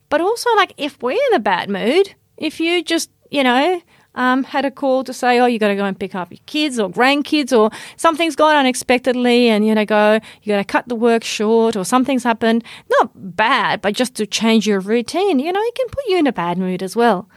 But 0.09 0.21
also, 0.21 0.55
like, 0.57 0.73
if 0.77 1.03
we're 1.03 1.13
in 1.13 1.35
a 1.35 1.41
bad 1.41 1.69
mood, 1.69 2.15
if 2.37 2.61
you 2.61 2.83
just, 2.83 3.11
you 3.31 3.43
know, 3.43 3.83
um, 4.17 4.45
had 4.45 4.65
a 4.65 4.71
call 4.71 5.05
to 5.05 5.13
say, 5.13 5.39
oh, 5.39 5.47
you 5.47 5.59
got 5.59 5.69
to 5.69 5.77
go 5.77 5.85
and 5.85 5.99
pick 5.99 6.15
up 6.15 6.31
your 6.31 6.41
kids 6.47 6.79
or 6.79 6.89
grandkids, 6.89 7.57
or 7.57 7.71
something's 7.97 8.35
gone 8.35 8.57
unexpectedly, 8.57 9.49
and 9.49 9.67
you 9.67 9.75
know, 9.75 9.85
go, 9.85 10.21
you 10.43 10.53
got 10.55 10.59
to 10.59 10.65
cut 10.65 10.89
the 10.89 10.95
work 10.95 11.23
short, 11.23 11.77
or 11.77 11.85
something's 11.85 12.25
happened, 12.25 12.65
not 12.89 13.11
bad, 13.15 13.83
but 13.83 13.95
just 13.95 14.15
to 14.15 14.27
change 14.27 14.67
your 14.67 14.81
routine, 14.81 15.39
you 15.39 15.53
know, 15.53 15.61
it 15.63 15.75
can 15.75 15.89
put 15.89 16.05
you 16.09 16.19
in 16.19 16.27
a 16.27 16.33
bad 16.33 16.57
mood 16.57 16.83
as 16.83 16.97
well. 16.97 17.29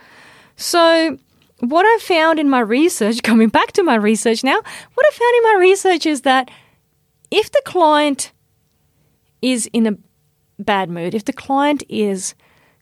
So, 0.55 1.17
what 1.59 1.85
I 1.85 1.97
found 2.01 2.39
in 2.39 2.49
my 2.49 2.59
research, 2.59 3.23
coming 3.23 3.49
back 3.49 3.71
to 3.73 3.83
my 3.83 3.95
research 3.95 4.43
now, 4.43 4.55
what 4.55 5.05
I 5.05 5.11
found 5.11 5.35
in 5.37 5.43
my 5.53 5.57
research 5.59 6.05
is 6.05 6.21
that 6.21 6.49
if 7.31 7.51
the 7.51 7.61
client 7.65 8.31
is 9.41 9.69
in 9.71 9.87
a 9.87 9.97
bad 10.61 10.89
mood, 10.89 11.13
if 11.13 11.25
the 11.25 11.33
client 11.33 11.83
is 11.87 12.35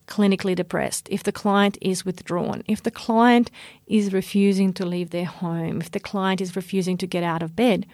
clinically 0.08 0.56
depressed, 0.56 1.08
if 1.12 1.22
the 1.22 1.32
client 1.32 1.78
is 1.82 2.06
withdrawn, 2.06 2.64
if 2.68 2.82
the 2.82 2.92
client 2.92 3.52
is 3.88 4.14
refusing 4.14 4.74
to 4.74 4.86
leave 4.86 5.10
their 5.10 5.26
home, 5.26 5.82
if 5.82 5.92
the 5.92 6.00
client 6.00 6.42
is 6.42 6.56
refusing 6.56 6.98
to 6.98 7.06
get 7.06 7.24
out 7.24 7.44
of 7.44 7.56
bed, 7.56 7.86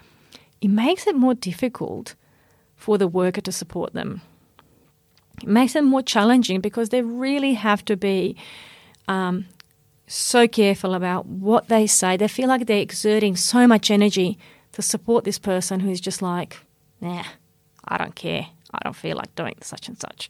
it 0.62 0.70
makes 0.70 1.08
it 1.08 1.16
more 1.16 1.34
difficult 1.34 2.16
for 2.76 2.98
the 2.98 3.08
worker 3.08 3.42
to 3.42 3.52
support 3.52 3.94
them. 3.94 4.22
It 5.42 5.50
makes 5.50 5.76
it 5.76 5.84
more 5.84 6.02
challenging 6.02 6.62
because 6.62 6.90
they 6.90 7.02
really 7.02 7.56
have 7.56 7.84
to 7.86 7.98
be 7.98 8.38
um, 9.08 9.46
so 10.08 10.48
careful 10.48 10.94
about 10.94 11.26
what 11.26 11.68
they 11.68 11.88
say. 11.88 12.18
They 12.18 12.28
feel 12.28 12.48
like 12.48 12.66
they're 12.66 12.78
exerting 12.78 13.36
so 13.36 13.68
much 13.68 13.90
energy 13.90 14.38
to 14.74 14.82
support 14.82 15.24
this 15.24 15.40
person 15.40 15.80
who's 15.80 16.02
just 16.02 16.22
like, 16.22 16.58
nah, 17.00 17.24
I 17.86 17.98
don't 17.98 18.16
care. 18.16 18.48
I 18.74 18.80
don't 18.84 18.96
feel 18.96 19.16
like 19.16 19.34
doing 19.36 19.56
such 19.62 19.88
and 19.88 20.00
such. 20.00 20.30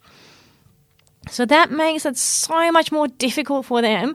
So 1.30 1.46
that 1.46 1.70
makes 1.70 2.04
it 2.04 2.16
so 2.16 2.70
much 2.70 2.92
more 2.92 3.08
difficult 3.08 3.66
for 3.66 3.80
them 3.80 4.14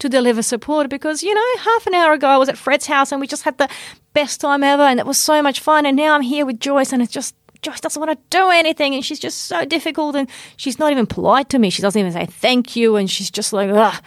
to 0.00 0.08
deliver 0.08 0.42
support 0.42 0.88
because, 0.88 1.22
you 1.22 1.34
know, 1.34 1.62
half 1.62 1.86
an 1.86 1.94
hour 1.94 2.12
ago 2.12 2.26
I 2.26 2.38
was 2.38 2.48
at 2.48 2.58
Fred's 2.58 2.86
house 2.86 3.12
and 3.12 3.20
we 3.20 3.26
just 3.26 3.44
had 3.44 3.58
the 3.58 3.68
best 4.14 4.40
time 4.40 4.64
ever 4.64 4.82
and 4.82 4.98
it 4.98 5.06
was 5.06 5.18
so 5.18 5.42
much 5.42 5.60
fun. 5.60 5.86
And 5.86 5.96
now 5.96 6.14
I'm 6.14 6.22
here 6.22 6.44
with 6.44 6.58
Joyce 6.58 6.92
and 6.92 7.02
it's 7.02 7.12
just, 7.12 7.34
Joyce 7.62 7.80
doesn't 7.80 8.00
want 8.00 8.10
to 8.10 8.36
do 8.36 8.48
anything 8.48 8.94
and 8.94 9.04
she's 9.04 9.20
just 9.20 9.42
so 9.42 9.64
difficult 9.64 10.16
and 10.16 10.28
she's 10.56 10.78
not 10.78 10.90
even 10.90 11.06
polite 11.06 11.50
to 11.50 11.58
me. 11.58 11.70
She 11.70 11.82
doesn't 11.82 12.00
even 12.00 12.12
say 12.12 12.26
thank 12.26 12.74
you 12.74 12.96
and 12.96 13.08
she's 13.08 13.30
just 13.30 13.52
like, 13.52 13.70
ugh, 13.70 14.02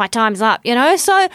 my 0.00 0.08
time's 0.08 0.42
up, 0.42 0.60
you 0.64 0.74
know? 0.74 0.96
So 0.96 1.28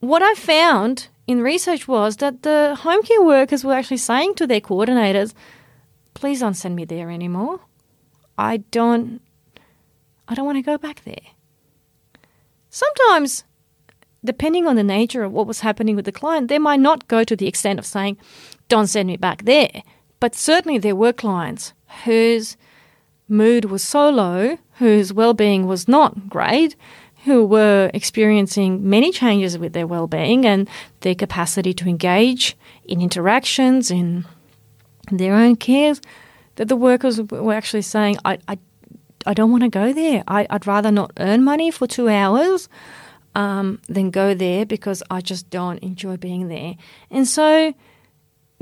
what 0.00 0.22
I 0.22 0.34
found 0.34 1.08
in 1.26 1.40
research 1.40 1.88
was 1.88 2.16
that 2.16 2.42
the 2.42 2.76
home 2.80 3.02
care 3.02 3.22
workers 3.22 3.64
were 3.64 3.74
actually 3.74 3.98
saying 3.98 4.34
to 4.34 4.46
their 4.46 4.60
coordinators, 4.60 5.32
please 6.14 6.40
don't 6.40 6.54
send 6.54 6.74
me 6.76 6.84
there 6.84 7.10
anymore. 7.10 7.60
I 8.36 8.58
don't 8.78 9.22
I 10.28 10.34
don't 10.34 10.44
want 10.44 10.58
to 10.58 10.70
go 10.72 10.76
back 10.76 11.04
there. 11.04 11.26
Sometimes, 12.68 13.44
depending 14.22 14.66
on 14.66 14.76
the 14.76 14.82
nature 14.82 15.22
of 15.24 15.32
what 15.32 15.46
was 15.46 15.60
happening 15.60 15.96
with 15.96 16.04
the 16.04 16.12
client, 16.20 16.48
they 16.48 16.58
might 16.58 16.80
not 16.80 17.08
go 17.08 17.24
to 17.24 17.34
the 17.34 17.46
extent 17.46 17.78
of 17.78 17.86
saying, 17.86 18.18
don't 18.68 18.88
send 18.88 19.06
me 19.06 19.16
back 19.16 19.44
there. 19.44 19.82
But 20.20 20.34
certainly 20.34 20.76
there 20.76 20.96
were 20.96 21.14
clients 21.14 21.72
whose 22.04 22.56
mood 23.28 23.64
was 23.66 23.82
so 23.82 24.10
low, 24.10 24.58
whose 24.78 25.12
well 25.12 25.34
being 25.34 25.66
was 25.66 25.88
not 25.88 26.28
great, 26.28 26.76
who 27.24 27.44
were 27.44 27.90
experiencing 27.94 28.88
many 28.88 29.10
changes 29.10 29.58
with 29.58 29.72
their 29.72 29.86
well-being 29.86 30.46
and 30.46 30.68
their 31.00 31.14
capacity 31.14 31.74
to 31.74 31.88
engage 31.88 32.56
in 32.84 33.00
interactions 33.00 33.90
in 33.90 34.24
their 35.10 35.34
own 35.34 35.56
cares 35.56 36.00
that 36.56 36.68
the 36.68 36.76
workers 36.76 37.20
were 37.20 37.54
actually 37.54 37.82
saying 37.82 38.16
I, 38.24 38.38
I, 38.46 38.58
I 39.26 39.34
don't 39.34 39.50
want 39.50 39.62
to 39.62 39.68
go 39.68 39.92
there. 39.92 40.22
I, 40.28 40.46
would 40.50 40.66
rather 40.66 40.90
not 40.90 41.12
earn 41.18 41.42
money 41.44 41.70
for 41.70 41.86
two 41.86 42.08
hours 42.08 42.68
um, 43.34 43.80
than 43.88 44.10
go 44.10 44.34
there 44.34 44.66
because 44.66 45.02
I 45.10 45.20
just 45.20 45.50
don't 45.50 45.78
enjoy 45.78 46.16
being 46.16 46.48
there. 46.48 46.76
And 47.10 47.26
so 47.26 47.74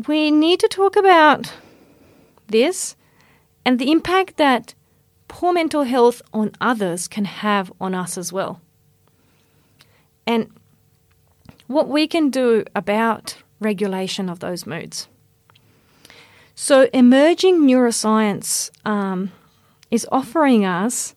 we 0.06 0.30
need 0.30 0.60
to 0.60 0.68
talk 0.68 0.96
about 0.96 1.52
this 2.48 2.96
and 3.64 3.78
the 3.78 3.90
impact 3.90 4.36
that 4.36 4.74
poor 5.28 5.52
mental 5.52 5.82
health 5.82 6.22
on 6.32 6.52
others 6.60 7.08
can 7.08 7.24
have 7.24 7.72
on 7.80 7.94
us 7.94 8.16
as 8.18 8.32
well. 8.32 8.60
And 10.26 10.50
what 11.66 11.88
we 11.88 12.06
can 12.06 12.30
do 12.30 12.64
about 12.74 13.36
regulation 13.60 14.28
of 14.28 14.40
those 14.40 14.66
moods. 14.66 15.08
So, 16.54 16.88
emerging 16.92 17.60
neuroscience 17.60 18.70
um, 18.86 19.30
is 19.90 20.06
offering 20.10 20.64
us 20.64 21.14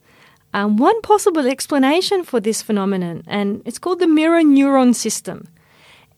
um, 0.54 0.78
one 0.78 1.02
possible 1.02 1.48
explanation 1.48 2.24
for 2.24 2.40
this 2.40 2.62
phenomenon, 2.62 3.24
and 3.28 3.62
it's 3.66 3.80
called 3.80 4.00
the 4.00 4.08
mirror 4.08 4.42
neuron 4.42 4.94
system. 4.94 5.48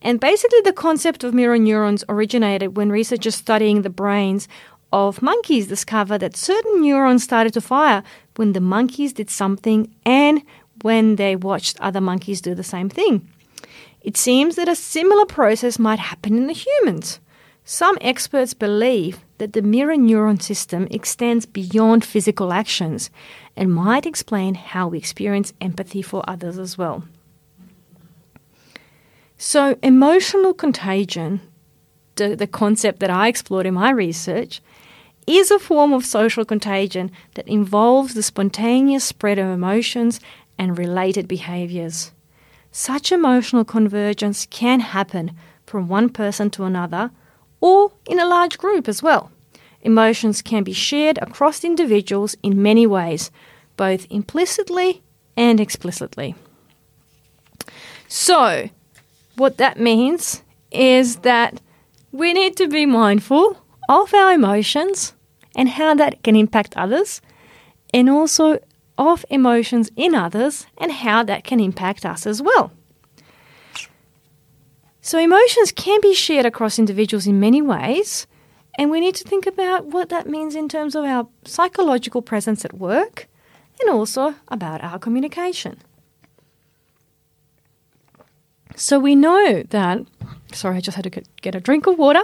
And 0.00 0.18
basically, 0.18 0.60
the 0.62 0.72
concept 0.72 1.22
of 1.22 1.32
mirror 1.32 1.58
neurons 1.58 2.04
originated 2.08 2.76
when 2.76 2.90
researchers 2.90 3.36
studying 3.36 3.82
the 3.82 3.90
brains 3.90 4.48
of 4.92 5.22
monkeys 5.22 5.66
discovered 5.66 6.18
that 6.18 6.36
certain 6.36 6.82
neurons 6.82 7.24
started 7.24 7.54
to 7.54 7.60
fire 7.60 8.02
when 8.36 8.52
the 8.52 8.60
monkeys 8.60 9.12
did 9.12 9.30
something 9.30 9.92
and 10.04 10.42
when 10.82 11.16
they 11.16 11.36
watched 11.36 11.80
other 11.80 12.00
monkeys 12.00 12.40
do 12.40 12.54
the 12.54 12.64
same 12.64 12.88
thing. 12.88 13.28
It 14.02 14.16
seems 14.16 14.56
that 14.56 14.68
a 14.68 14.74
similar 14.74 15.26
process 15.26 15.78
might 15.78 15.98
happen 15.98 16.36
in 16.36 16.46
the 16.46 16.52
humans. 16.52 17.20
Some 17.64 17.96
experts 18.00 18.54
believe 18.54 19.20
that 19.38 19.52
the 19.52 19.62
mirror 19.62 19.94
neuron 19.94 20.42
system 20.42 20.88
extends 20.90 21.46
beyond 21.46 22.04
physical 22.04 22.52
actions 22.52 23.10
and 23.56 23.72
might 23.72 24.06
explain 24.06 24.54
how 24.54 24.88
we 24.88 24.98
experience 24.98 25.52
empathy 25.60 26.02
for 26.02 26.28
others 26.28 26.58
as 26.58 26.76
well. 26.76 27.04
So, 29.38 29.76
emotional 29.82 30.54
contagion, 30.54 31.40
the, 32.16 32.36
the 32.36 32.46
concept 32.46 33.00
that 33.00 33.10
I 33.10 33.28
explored 33.28 33.66
in 33.66 33.74
my 33.74 33.90
research, 33.90 34.60
is 35.26 35.50
a 35.50 35.58
form 35.58 35.92
of 35.92 36.04
social 36.04 36.44
contagion 36.44 37.10
that 37.34 37.48
involves 37.48 38.14
the 38.14 38.22
spontaneous 38.22 39.04
spread 39.04 39.38
of 39.38 39.48
emotions 39.48 40.20
and 40.58 40.78
related 40.78 41.28
behaviors. 41.28 42.12
Such 42.70 43.12
emotional 43.12 43.64
convergence 43.64 44.46
can 44.46 44.80
happen 44.80 45.32
from 45.66 45.88
one 45.88 46.08
person 46.08 46.50
to 46.50 46.64
another 46.64 47.10
or 47.60 47.92
in 48.06 48.18
a 48.18 48.26
large 48.26 48.58
group 48.58 48.88
as 48.88 49.02
well. 49.02 49.30
Emotions 49.82 50.42
can 50.42 50.62
be 50.62 50.72
shared 50.72 51.18
across 51.18 51.64
individuals 51.64 52.36
in 52.42 52.62
many 52.62 52.86
ways, 52.86 53.30
both 53.76 54.06
implicitly 54.10 55.02
and 55.36 55.60
explicitly. 55.60 56.34
So, 58.08 58.68
what 59.36 59.56
that 59.58 59.80
means 59.80 60.42
is 60.70 61.16
that 61.16 61.60
we 62.12 62.32
need 62.32 62.56
to 62.56 62.68
be 62.68 62.86
mindful 62.86 63.61
of 63.88 64.14
our 64.14 64.32
emotions 64.32 65.14
and 65.54 65.68
how 65.68 65.94
that 65.94 66.22
can 66.22 66.36
impact 66.36 66.76
others, 66.76 67.20
and 67.92 68.08
also 68.08 68.58
of 68.98 69.24
emotions 69.30 69.90
in 69.96 70.14
others 70.14 70.66
and 70.78 70.92
how 70.92 71.22
that 71.22 71.44
can 71.44 71.60
impact 71.60 72.06
us 72.06 72.26
as 72.26 72.40
well. 72.40 72.72
So, 75.00 75.18
emotions 75.18 75.72
can 75.72 76.00
be 76.00 76.14
shared 76.14 76.46
across 76.46 76.78
individuals 76.78 77.26
in 77.26 77.40
many 77.40 77.60
ways, 77.60 78.26
and 78.78 78.90
we 78.90 79.00
need 79.00 79.16
to 79.16 79.24
think 79.24 79.46
about 79.46 79.86
what 79.86 80.10
that 80.10 80.28
means 80.28 80.54
in 80.54 80.68
terms 80.68 80.94
of 80.94 81.04
our 81.04 81.26
psychological 81.44 82.22
presence 82.22 82.64
at 82.64 82.74
work 82.74 83.26
and 83.80 83.90
also 83.90 84.36
about 84.48 84.82
our 84.84 85.00
communication. 85.00 85.78
So, 88.76 89.00
we 89.00 89.16
know 89.16 89.64
that, 89.70 90.06
sorry, 90.52 90.76
I 90.76 90.80
just 90.80 90.94
had 90.94 91.12
to 91.12 91.22
get 91.40 91.56
a 91.56 91.60
drink 91.60 91.88
of 91.88 91.98
water. 91.98 92.22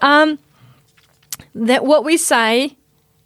Um, 0.00 0.38
that 1.54 1.84
what 1.84 2.04
we 2.04 2.16
say 2.16 2.76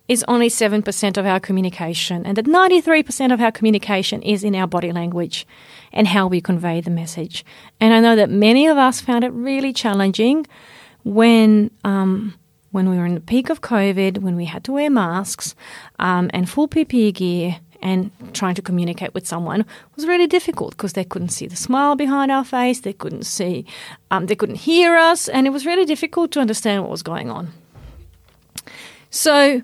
is 0.06 0.24
only 0.28 0.48
7% 0.48 1.16
of 1.16 1.24
our 1.24 1.40
communication, 1.40 2.26
and 2.26 2.36
that 2.36 2.44
93% 2.44 3.32
of 3.32 3.40
our 3.40 3.50
communication 3.50 4.22
is 4.22 4.44
in 4.44 4.54
our 4.54 4.66
body 4.66 4.92
language 4.92 5.46
and 5.92 6.08
how 6.08 6.26
we 6.26 6.40
convey 6.40 6.80
the 6.80 6.90
message. 6.90 7.44
And 7.80 7.94
I 7.94 8.00
know 8.00 8.14
that 8.16 8.28
many 8.28 8.66
of 8.66 8.76
us 8.76 9.00
found 9.00 9.24
it 9.24 9.32
really 9.32 9.72
challenging 9.72 10.46
when 11.04 11.70
um, 11.84 12.34
when 12.70 12.90
we 12.90 12.98
were 12.98 13.06
in 13.06 13.14
the 13.14 13.20
peak 13.20 13.50
of 13.50 13.60
COVID, 13.60 14.18
when 14.18 14.34
we 14.34 14.46
had 14.46 14.64
to 14.64 14.72
wear 14.72 14.90
masks 14.90 15.54
um, 16.00 16.28
and 16.34 16.50
full 16.50 16.66
PPE 16.66 17.14
gear 17.14 17.60
and 17.80 18.10
trying 18.32 18.56
to 18.56 18.62
communicate 18.62 19.14
with 19.14 19.28
someone 19.28 19.64
was 19.94 20.06
really 20.06 20.26
difficult 20.26 20.72
because 20.72 20.94
they 20.94 21.04
couldn't 21.04 21.28
see 21.28 21.46
the 21.46 21.54
smile 21.54 21.94
behind 21.94 22.32
our 22.32 22.44
face, 22.44 22.80
they 22.80 22.92
couldn't 22.92 23.26
see, 23.26 23.64
um, 24.10 24.26
they 24.26 24.34
couldn't 24.34 24.56
hear 24.56 24.96
us, 24.96 25.28
and 25.28 25.46
it 25.46 25.50
was 25.50 25.64
really 25.64 25.84
difficult 25.84 26.32
to 26.32 26.40
understand 26.40 26.82
what 26.82 26.90
was 26.90 27.04
going 27.04 27.30
on. 27.30 27.52
So, 29.14 29.62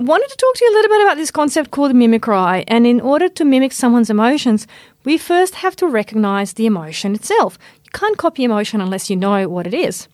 wanted 0.00 0.28
to 0.28 0.36
talk 0.36 0.54
to 0.56 0.64
you 0.64 0.72
a 0.72 0.74
little 0.74 0.88
bit 0.88 1.02
about 1.02 1.16
this 1.18 1.30
concept 1.30 1.70
called 1.70 1.94
mimicry. 1.94 2.64
And 2.66 2.84
in 2.84 3.00
order 3.00 3.28
to 3.28 3.44
mimic 3.44 3.70
someone's 3.70 4.10
emotions, 4.10 4.66
we 5.04 5.18
first 5.18 5.54
have 5.54 5.76
to 5.76 5.86
recognize 5.86 6.54
the 6.54 6.66
emotion 6.66 7.14
itself. 7.14 7.60
You 7.84 7.90
can't 7.92 8.18
copy 8.18 8.42
emotion 8.42 8.80
unless 8.80 9.08
you 9.08 9.14
know 9.14 9.48
what 9.48 9.68
it 9.68 9.72
is. 9.72 10.08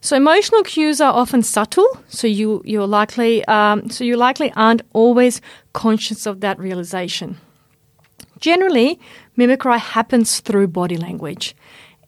So 0.00 0.16
emotional 0.16 0.62
cues 0.62 1.02
are 1.02 1.12
often 1.12 1.42
subtle, 1.42 1.86
so 2.08 2.26
you 2.26 2.62
you're 2.64 2.86
likely 2.86 3.44
um, 3.44 3.90
so 3.90 4.04
you 4.04 4.16
likely 4.16 4.50
aren't 4.56 4.80
always 4.94 5.42
conscious 5.74 6.24
of 6.24 6.40
that 6.40 6.58
realization. 6.58 7.36
Generally, 8.40 8.98
mimicry 9.36 9.78
happens 9.78 10.40
through 10.40 10.68
body 10.68 10.96
language. 10.96 11.54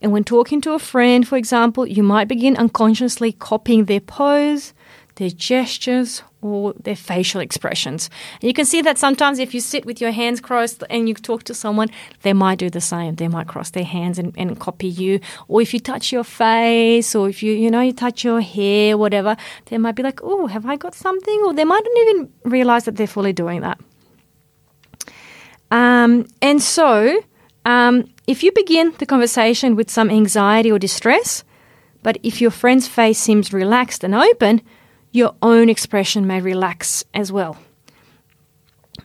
And 0.00 0.12
when 0.12 0.24
talking 0.24 0.62
to 0.62 0.72
a 0.72 0.78
friend, 0.78 1.28
for 1.28 1.36
example, 1.36 1.86
you 1.86 2.02
might 2.02 2.28
begin 2.28 2.56
unconsciously 2.56 3.32
copying 3.32 3.84
their 3.84 4.00
pose, 4.00 4.72
their 5.18 5.30
gestures, 5.30 6.22
or 6.40 6.72
their 6.74 6.96
facial 6.96 7.40
expressions. 7.40 8.08
And 8.40 8.44
you 8.44 8.54
can 8.54 8.64
see 8.64 8.80
that 8.82 8.98
sometimes 8.98 9.40
if 9.40 9.52
you 9.52 9.60
sit 9.60 9.84
with 9.84 10.00
your 10.00 10.12
hands 10.12 10.40
crossed 10.40 10.84
and 10.88 11.08
you 11.08 11.14
talk 11.14 11.42
to 11.44 11.54
someone, 11.54 11.88
they 12.22 12.32
might 12.32 12.58
do 12.58 12.70
the 12.70 12.80
same. 12.80 13.16
They 13.16 13.26
might 13.26 13.48
cross 13.48 13.70
their 13.70 13.84
hands 13.84 14.18
and, 14.18 14.32
and 14.36 14.58
copy 14.58 14.86
you. 14.86 15.18
Or 15.48 15.60
if 15.60 15.74
you 15.74 15.80
touch 15.80 16.12
your 16.12 16.22
face, 16.22 17.16
or 17.16 17.28
if 17.28 17.42
you, 17.42 17.52
you 17.52 17.70
know, 17.70 17.80
you 17.80 17.92
touch 17.92 18.22
your 18.22 18.40
hair, 18.40 18.96
whatever, 18.96 19.36
they 19.66 19.78
might 19.78 19.96
be 19.96 20.04
like, 20.04 20.20
oh, 20.22 20.46
have 20.46 20.64
I 20.64 20.76
got 20.76 20.94
something? 20.94 21.40
Or 21.44 21.52
they 21.52 21.64
mightn't 21.64 21.98
even 21.98 22.32
realize 22.44 22.84
that 22.84 22.96
they're 22.96 23.08
fully 23.08 23.32
doing 23.32 23.60
that. 23.62 23.80
Um, 25.72 26.26
and 26.40 26.62
so, 26.62 27.20
um, 27.64 28.08
if 28.28 28.44
you 28.44 28.52
begin 28.52 28.94
the 28.98 29.06
conversation 29.06 29.74
with 29.74 29.90
some 29.90 30.08
anxiety 30.08 30.70
or 30.70 30.78
distress, 30.78 31.42
but 32.04 32.16
if 32.22 32.40
your 32.40 32.52
friend's 32.52 32.86
face 32.86 33.18
seems 33.18 33.52
relaxed 33.52 34.04
and 34.04 34.14
open, 34.14 34.62
your 35.12 35.34
own 35.42 35.68
expression 35.68 36.26
may 36.26 36.40
relax 36.40 37.04
as 37.14 37.32
well. 37.32 37.56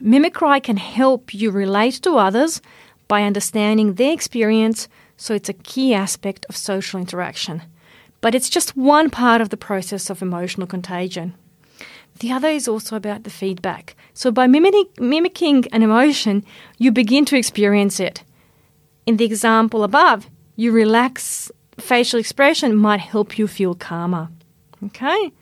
Mimicry 0.00 0.60
can 0.60 0.76
help 0.76 1.32
you 1.32 1.50
relate 1.50 1.94
to 2.02 2.16
others 2.16 2.60
by 3.08 3.22
understanding 3.22 3.94
their 3.94 4.12
experience, 4.12 4.88
so 5.16 5.34
it's 5.34 5.48
a 5.48 5.54
key 5.54 5.94
aspect 5.94 6.44
of 6.48 6.56
social 6.56 7.00
interaction. 7.00 7.62
But 8.20 8.34
it's 8.34 8.48
just 8.48 8.76
one 8.76 9.10
part 9.10 9.40
of 9.40 9.50
the 9.50 9.56
process 9.56 10.10
of 10.10 10.22
emotional 10.22 10.66
contagion. 10.66 11.34
The 12.20 12.32
other 12.32 12.48
is 12.48 12.68
also 12.68 12.96
about 12.96 13.24
the 13.24 13.30
feedback. 13.30 13.96
So, 14.14 14.30
by 14.30 14.46
mimicking 14.46 15.66
an 15.72 15.82
emotion, 15.82 16.44
you 16.78 16.92
begin 16.92 17.24
to 17.26 17.36
experience 17.36 17.98
it. 17.98 18.22
In 19.04 19.16
the 19.16 19.24
example 19.24 19.82
above, 19.82 20.30
you 20.56 20.70
relax 20.70 21.50
facial 21.78 22.20
expression 22.20 22.76
might 22.76 23.00
help 23.00 23.36
you 23.36 23.48
feel 23.48 23.74
calmer. 23.74 24.28
Okay? 24.86 25.32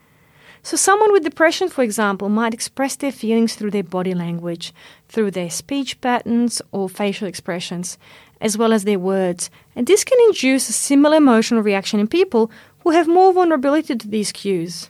So, 0.65 0.77
someone 0.77 1.11
with 1.13 1.25
depression, 1.25 1.69
for 1.69 1.83
example, 1.83 2.29
might 2.29 2.55
express 2.55 2.95
their 2.95 3.11
feelings 3.11 3.57
through 3.57 3.73
their 3.73 3.83
body 3.83 4.15
language, 4.15 4.73
through 5.09 5.33
their 5.33 5.51
speech 5.51 6.01
patterns 6.01 6.63
or 6.71 6.89
facial 6.89 7.27
expressions, 7.27 7.99
as 8.41 8.57
well 8.57 8.73
as 8.73 8.85
their 8.85 9.01
words. 9.01 9.51
And 9.75 9.89
this 9.89 10.05
can 10.05 10.19
induce 10.29 10.69
a 10.69 10.73
similar 10.73 11.17
emotional 11.17 11.63
reaction 11.63 11.99
in 11.99 12.07
people 12.07 12.49
who 12.81 12.91
have 12.91 13.09
more 13.09 13.33
vulnerability 13.33 13.97
to 13.97 14.09
these 14.09 14.31
cues. 14.31 14.89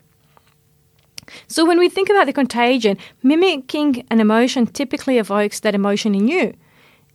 So, 1.48 1.64
when 1.64 1.78
we 1.78 1.88
think 1.88 2.10
about 2.10 2.26
the 2.26 2.34
contagion, 2.34 2.98
mimicking 3.22 4.06
an 4.10 4.20
emotion 4.20 4.66
typically 4.66 5.16
evokes 5.16 5.60
that 5.60 5.74
emotion 5.74 6.14
in 6.14 6.28
you. 6.28 6.52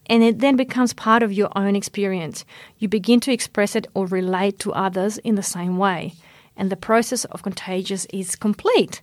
And 0.08 0.24
it 0.24 0.40
then 0.40 0.56
becomes 0.56 0.94
part 0.94 1.22
of 1.22 1.34
your 1.34 1.50
own 1.56 1.76
experience. 1.76 2.44
You 2.80 2.88
begin 2.88 3.20
to 3.20 3.32
express 3.32 3.76
it 3.76 3.86
or 3.94 4.08
relate 4.08 4.58
to 4.60 4.74
others 4.74 5.20
in 5.20 5.36
the 5.36 5.44
same 5.44 5.78
way 5.78 6.16
and 6.58 6.70
the 6.70 6.76
process 6.76 7.24
of 7.26 7.44
contagious 7.44 8.06
is 8.12 8.36
complete. 8.36 9.02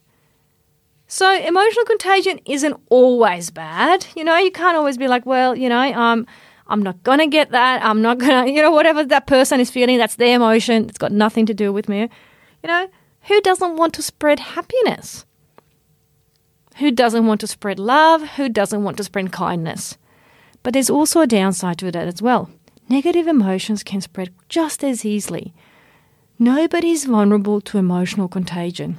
So 1.07 1.33
emotional 1.33 1.85
contagion 1.85 2.41
isn't 2.45 2.77
always 2.91 3.51
bad. 3.51 4.07
You 4.17 4.25
know, 4.25 4.37
you 4.37 4.51
can't 4.51 4.77
always 4.77 4.99
be 4.99 5.09
like, 5.09 5.25
well, 5.25 5.57
you 5.57 5.69
know, 5.69 5.93
um, 5.95 6.27
I'm 6.67 6.83
not 6.83 7.03
gonna 7.03 7.27
get 7.27 7.51
that. 7.51 7.85
I'm 7.85 8.03
not 8.03 8.19
gonna, 8.19 8.47
you 8.51 8.61
know, 8.63 8.71
whatever 8.71 9.05
that 9.05 9.27
person 9.27 9.61
is 9.61 9.71
feeling, 9.71 9.99
that's 9.99 10.17
their 10.17 10.37
emotion. 10.37 10.89
It's 10.89 10.99
got 10.99 11.13
nothing 11.13 11.47
to 11.47 11.55
do 11.55 11.73
with 11.73 11.89
me. 11.89 12.09
You 12.63 12.69
know, 12.69 12.89
who 13.23 13.41
doesn't 13.41 13.77
want 13.77 13.95
to 13.95 14.03
spread 14.03 14.41
happiness? 14.41 15.25
Who 16.77 16.91
doesn't 16.91 17.27
want 17.27 17.41
to 17.43 17.47
spread 17.47 17.79
love? 17.79 18.23
Who 18.31 18.49
doesn't 18.49 18.83
want 18.83 18.97
to 18.97 19.05
spread 19.05 19.31
kindness? 19.31 19.97
But 20.63 20.73
there's 20.73 20.91
also 20.91 21.21
a 21.21 21.27
downside 21.27 21.79
to 21.79 21.93
that 21.93 22.09
as 22.09 22.21
well. 22.21 22.51
Negative 22.89 23.27
emotions 23.27 23.83
can 23.83 24.01
spread 24.01 24.35
just 24.49 24.83
as 24.83 25.05
easily. 25.05 25.55
Nobody 26.39 26.91
is 26.91 27.05
vulnerable 27.05 27.61
to 27.61 27.79
emotional 27.79 28.29
contagion. 28.29 28.99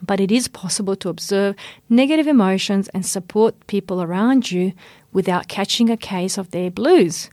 But 0.00 0.20
it 0.20 0.30
is 0.30 0.48
possible 0.48 0.96
to 0.96 1.08
observe 1.08 1.56
negative 1.88 2.26
emotions 2.26 2.88
and 2.88 3.04
support 3.04 3.66
people 3.66 4.02
around 4.02 4.50
you 4.50 4.72
without 5.12 5.48
catching 5.48 5.90
a 5.90 5.96
case 5.96 6.38
of 6.38 6.50
their 6.50 6.70
blues. 6.70 7.30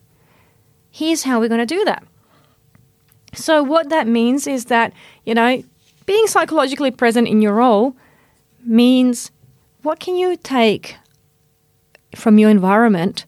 Here's 0.89 1.23
how 1.23 1.39
we're 1.39 1.49
going 1.49 1.65
to 1.65 1.75
do 1.75 1.85
that. 1.85 2.03
So, 3.33 3.63
what 3.63 3.89
that 3.89 4.07
means 4.07 4.45
is 4.45 4.65
that, 4.65 4.93
you 5.25 5.33
know, 5.33 5.63
being 6.05 6.27
psychologically 6.27 6.91
present 6.91 7.27
in 7.27 7.41
your 7.41 7.53
role 7.53 7.95
means 8.65 9.31
what 9.83 9.99
can 9.99 10.15
you 10.15 10.35
take 10.37 10.97
from 12.15 12.37
your 12.37 12.49
environment 12.49 13.25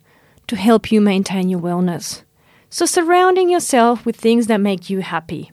to 0.48 0.56
help 0.56 0.92
you 0.92 1.00
maintain 1.00 1.50
your 1.50 1.62
wellness? 1.62 2.24
So, 2.74 2.88
surrounding 2.88 3.52
yourself 3.52 4.04
with 4.04 4.16
things 4.16 4.48
that 4.48 4.58
make 4.58 4.90
you 4.90 5.02
happy. 5.02 5.52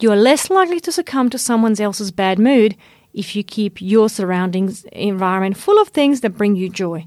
You 0.00 0.10
are 0.12 0.16
less 0.16 0.48
likely 0.48 0.80
to 0.80 0.90
succumb 0.90 1.28
to 1.28 1.36
someone 1.36 1.78
else's 1.78 2.10
bad 2.10 2.38
mood 2.38 2.74
if 3.12 3.36
you 3.36 3.44
keep 3.44 3.82
your 3.82 4.08
surroundings 4.08 4.84
environment 4.92 5.58
full 5.58 5.78
of 5.78 5.88
things 5.88 6.22
that 6.22 6.38
bring 6.38 6.56
you 6.56 6.70
joy. 6.70 7.06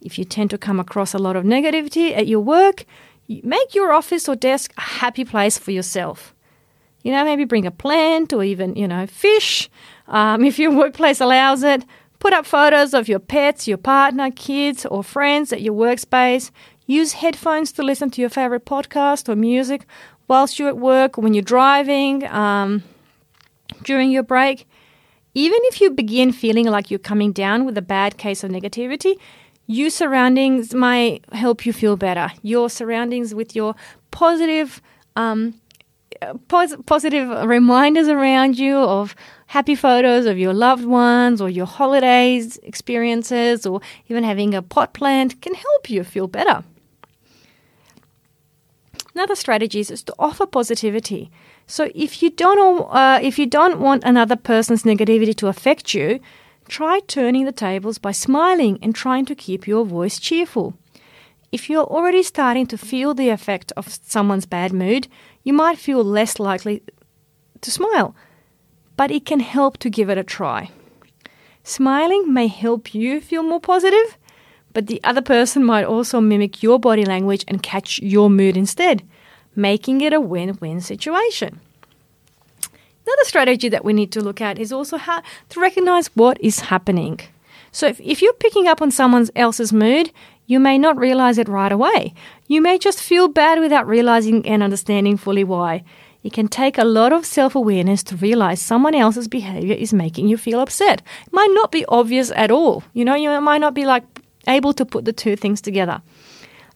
If 0.00 0.18
you 0.18 0.24
tend 0.24 0.50
to 0.50 0.58
come 0.58 0.80
across 0.80 1.14
a 1.14 1.18
lot 1.18 1.36
of 1.36 1.44
negativity 1.44 2.16
at 2.16 2.26
your 2.26 2.40
work, 2.40 2.84
make 3.28 3.76
your 3.76 3.92
office 3.92 4.28
or 4.28 4.34
desk 4.34 4.72
a 4.76 4.80
happy 4.80 5.24
place 5.24 5.56
for 5.56 5.70
yourself. 5.70 6.34
You 7.04 7.12
know, 7.12 7.24
maybe 7.24 7.44
bring 7.44 7.66
a 7.66 7.70
plant 7.70 8.32
or 8.32 8.42
even, 8.42 8.74
you 8.74 8.88
know, 8.88 9.06
fish 9.06 9.70
um, 10.08 10.44
if 10.50 10.58
your 10.58 10.72
workplace 10.72 11.20
allows 11.20 11.62
it. 11.62 11.84
Put 12.18 12.32
up 12.32 12.46
photos 12.46 12.94
of 12.94 13.06
your 13.06 13.18
pets, 13.18 13.68
your 13.68 13.76
partner, 13.76 14.30
kids, 14.30 14.84
or 14.86 15.04
friends 15.04 15.52
at 15.52 15.60
your 15.60 15.74
workspace. 15.74 16.50
Use 16.86 17.14
headphones 17.14 17.72
to 17.72 17.82
listen 17.82 18.10
to 18.10 18.20
your 18.20 18.30
favorite 18.30 18.66
podcast 18.66 19.28
or 19.28 19.36
music 19.36 19.86
whilst 20.28 20.58
you're 20.58 20.68
at 20.68 20.78
work, 20.78 21.16
when 21.16 21.34
you're 21.34 21.42
driving, 21.42 22.26
um, 22.26 22.82
during 23.82 24.10
your 24.10 24.22
break. 24.22 24.66
Even 25.34 25.58
if 25.64 25.80
you 25.80 25.90
begin 25.90 26.32
feeling 26.32 26.66
like 26.66 26.90
you're 26.90 26.98
coming 26.98 27.32
down 27.32 27.64
with 27.64 27.76
a 27.76 27.82
bad 27.82 28.18
case 28.18 28.44
of 28.44 28.50
negativity, 28.50 29.18
your 29.66 29.90
surroundings 29.90 30.74
might 30.74 31.24
help 31.32 31.64
you 31.64 31.72
feel 31.72 31.96
better. 31.96 32.30
Your 32.42 32.68
surroundings 32.68 33.34
with 33.34 33.56
your 33.56 33.74
positive, 34.10 34.82
um, 35.16 35.54
pos- 36.48 36.76
positive 36.86 37.48
reminders 37.48 38.08
around 38.08 38.58
you 38.58 38.76
of 38.76 39.16
happy 39.46 39.74
photos 39.74 40.26
of 40.26 40.38
your 40.38 40.52
loved 40.52 40.84
ones 40.84 41.40
or 41.40 41.48
your 41.48 41.66
holidays 41.66 42.58
experiences 42.62 43.64
or 43.66 43.80
even 44.08 44.22
having 44.22 44.54
a 44.54 44.62
pot 44.62 44.92
plant 44.92 45.40
can 45.40 45.54
help 45.54 45.88
you 45.88 46.04
feel 46.04 46.28
better. 46.28 46.62
Another 49.14 49.36
strategy 49.36 49.80
is 49.80 50.02
to 50.02 50.14
offer 50.18 50.44
positivity. 50.44 51.30
So 51.66 51.90
if 51.94 52.22
you 52.22 52.30
don't 52.30 52.88
uh, 52.90 53.20
if 53.22 53.38
you 53.38 53.46
don't 53.46 53.80
want 53.80 54.04
another 54.04 54.36
person's 54.36 54.82
negativity 54.82 55.34
to 55.36 55.46
affect 55.46 55.94
you, 55.94 56.20
try 56.68 57.00
turning 57.06 57.44
the 57.44 57.52
tables 57.52 57.98
by 57.98 58.12
smiling 58.12 58.78
and 58.82 58.94
trying 58.94 59.24
to 59.26 59.34
keep 59.34 59.66
your 59.66 59.84
voice 59.84 60.18
cheerful. 60.18 60.74
If 61.52 61.70
you're 61.70 61.84
already 61.84 62.24
starting 62.24 62.66
to 62.66 62.76
feel 62.76 63.14
the 63.14 63.28
effect 63.28 63.72
of 63.76 63.88
someone's 63.88 64.46
bad 64.46 64.72
mood, 64.72 65.06
you 65.44 65.52
might 65.52 65.78
feel 65.78 66.02
less 66.02 66.40
likely 66.40 66.82
to 67.60 67.70
smile, 67.70 68.16
but 68.96 69.12
it 69.12 69.24
can 69.24 69.38
help 69.38 69.78
to 69.78 69.90
give 69.90 70.10
it 70.10 70.18
a 70.18 70.24
try. 70.24 70.70
Smiling 71.62 72.34
may 72.34 72.48
help 72.48 72.92
you 72.92 73.20
feel 73.20 73.44
more 73.44 73.60
positive, 73.60 74.18
but 74.74 74.88
the 74.88 75.00
other 75.02 75.22
person 75.22 75.64
might 75.64 75.84
also 75.84 76.20
mimic 76.20 76.62
your 76.62 76.78
body 76.78 77.04
language 77.06 77.44
and 77.48 77.62
catch 77.62 77.98
your 78.00 78.28
mood 78.28 78.56
instead, 78.56 79.02
making 79.56 80.02
it 80.02 80.12
a 80.12 80.20
win 80.20 80.58
win 80.60 80.80
situation. 80.82 81.60
Another 83.06 83.24
strategy 83.24 83.68
that 83.68 83.84
we 83.84 83.92
need 83.92 84.12
to 84.12 84.20
look 84.20 84.40
at 84.40 84.58
is 84.58 84.72
also 84.72 84.96
how 84.96 85.22
to 85.50 85.60
recognize 85.60 86.08
what 86.16 86.40
is 86.40 86.60
happening. 86.60 87.20
So, 87.70 87.86
if, 87.86 88.00
if 88.00 88.22
you're 88.22 88.32
picking 88.34 88.66
up 88.66 88.80
on 88.82 88.90
someone 88.90 89.28
else's 89.36 89.72
mood, 89.72 90.10
you 90.46 90.60
may 90.60 90.78
not 90.78 90.96
realize 90.96 91.38
it 91.38 91.48
right 91.48 91.72
away. 91.72 92.14
You 92.48 92.60
may 92.60 92.78
just 92.78 93.00
feel 93.00 93.28
bad 93.28 93.60
without 93.60 93.86
realizing 93.86 94.46
and 94.46 94.62
understanding 94.62 95.16
fully 95.16 95.44
why. 95.44 95.84
It 96.22 96.32
can 96.32 96.48
take 96.48 96.78
a 96.78 96.84
lot 96.84 97.12
of 97.12 97.26
self 97.26 97.54
awareness 97.54 98.02
to 98.04 98.16
realize 98.16 98.60
someone 98.60 98.94
else's 98.94 99.28
behavior 99.28 99.74
is 99.74 99.92
making 99.92 100.28
you 100.28 100.38
feel 100.38 100.60
upset. 100.60 101.02
It 101.26 101.32
might 101.32 101.50
not 101.52 101.70
be 101.70 101.84
obvious 101.86 102.30
at 102.30 102.50
all. 102.50 102.82
You 102.94 103.04
know, 103.04 103.14
you 103.14 103.40
might 103.40 103.60
not 103.60 103.74
be 103.74 103.84
like 103.84 104.04
able 104.48 104.72
to 104.74 104.84
put 104.84 105.04
the 105.04 105.12
two 105.12 105.36
things 105.36 105.60
together. 105.60 106.02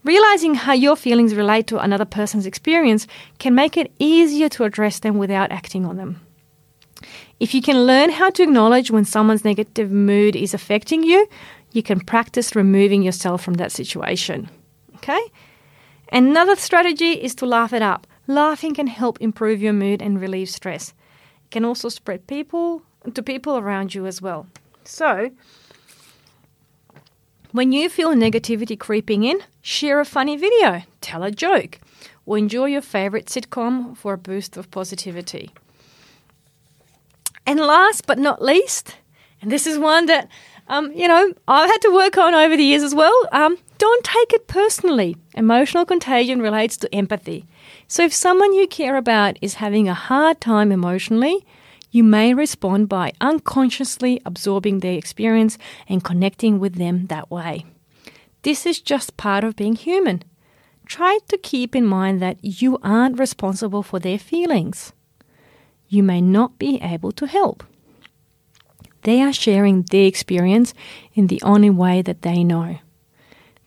Realizing 0.04 0.54
how 0.54 0.72
your 0.72 0.96
feelings 0.96 1.34
relate 1.34 1.66
to 1.66 1.78
another 1.78 2.04
person's 2.04 2.46
experience 2.46 3.06
can 3.38 3.54
make 3.54 3.76
it 3.76 3.92
easier 3.98 4.48
to 4.50 4.64
address 4.64 5.00
them 5.00 5.18
without 5.18 5.50
acting 5.50 5.84
on 5.84 5.96
them. 5.96 6.20
If 7.40 7.54
you 7.54 7.62
can 7.62 7.86
learn 7.86 8.10
how 8.10 8.30
to 8.30 8.42
acknowledge 8.42 8.90
when 8.90 9.04
someone's 9.04 9.44
negative 9.44 9.90
mood 9.90 10.34
is 10.34 10.54
affecting 10.54 11.02
you, 11.02 11.28
you 11.72 11.82
can 11.82 12.00
practice 12.00 12.56
removing 12.56 13.02
yourself 13.02 13.42
from 13.42 13.54
that 13.54 13.72
situation. 13.72 14.48
Okay? 14.96 15.20
Another 16.10 16.56
strategy 16.56 17.12
is 17.12 17.34
to 17.36 17.46
laugh 17.46 17.72
it 17.72 17.82
up. 17.82 18.06
Laughing 18.26 18.74
can 18.74 18.86
help 18.86 19.20
improve 19.20 19.62
your 19.62 19.72
mood 19.72 20.02
and 20.02 20.20
relieve 20.20 20.48
stress. 20.48 20.94
It 21.44 21.50
can 21.50 21.64
also 21.64 21.88
spread 21.88 22.26
people 22.26 22.82
to 23.14 23.22
people 23.22 23.56
around 23.56 23.94
you 23.94 24.06
as 24.06 24.20
well. 24.20 24.46
So, 24.84 25.30
when 27.52 27.72
you 27.72 27.88
feel 27.88 28.14
negativity 28.14 28.78
creeping 28.78 29.24
in, 29.24 29.40
share 29.62 30.00
a 30.00 30.04
funny 30.04 30.36
video, 30.36 30.82
tell 31.00 31.22
a 31.22 31.30
joke, 31.30 31.78
or 32.26 32.36
enjoy 32.38 32.66
your 32.66 32.82
favorite 32.82 33.26
sitcom 33.26 33.96
for 33.96 34.12
a 34.12 34.18
boost 34.18 34.56
of 34.56 34.70
positivity. 34.70 35.50
And 37.46 37.58
last 37.60 38.06
but 38.06 38.18
not 38.18 38.42
least, 38.42 38.96
and 39.40 39.50
this 39.50 39.66
is 39.66 39.78
one 39.78 40.06
that 40.06 40.28
um, 40.68 40.92
you 40.92 41.08
know 41.08 41.32
I've 41.46 41.70
had 41.70 41.80
to 41.82 41.94
work 41.94 42.18
on 42.18 42.34
over 42.34 42.56
the 42.56 42.62
years 42.62 42.82
as 42.82 42.94
well. 42.94 43.14
Um, 43.32 43.56
don't 43.78 44.04
take 44.04 44.32
it 44.32 44.48
personally. 44.48 45.16
Emotional 45.34 45.86
contagion 45.86 46.42
relates 46.42 46.76
to 46.78 46.94
empathy. 46.94 47.46
So 47.86 48.02
if 48.04 48.12
someone 48.12 48.52
you 48.52 48.66
care 48.66 48.96
about 48.96 49.38
is 49.40 49.54
having 49.54 49.88
a 49.88 49.94
hard 49.94 50.40
time 50.40 50.72
emotionally, 50.72 51.46
you 51.90 52.04
may 52.04 52.34
respond 52.34 52.88
by 52.88 53.12
unconsciously 53.20 54.20
absorbing 54.24 54.80
their 54.80 54.96
experience 54.96 55.58
and 55.88 56.04
connecting 56.04 56.58
with 56.58 56.74
them 56.74 57.06
that 57.06 57.30
way. 57.30 57.64
This 58.42 58.66
is 58.66 58.80
just 58.80 59.16
part 59.16 59.44
of 59.44 59.56
being 59.56 59.74
human. 59.74 60.22
Try 60.86 61.18
to 61.28 61.38
keep 61.38 61.76
in 61.76 61.84
mind 61.84 62.20
that 62.22 62.38
you 62.42 62.78
aren't 62.82 63.18
responsible 63.18 63.82
for 63.82 63.98
their 63.98 64.18
feelings. 64.18 64.92
You 65.88 66.02
may 66.02 66.20
not 66.20 66.58
be 66.58 66.80
able 66.82 67.12
to 67.12 67.26
help. 67.26 67.64
They 69.02 69.22
are 69.22 69.32
sharing 69.32 69.82
their 69.82 70.06
experience 70.06 70.74
in 71.14 71.28
the 71.28 71.40
only 71.42 71.70
way 71.70 72.02
that 72.02 72.22
they 72.22 72.44
know. 72.44 72.78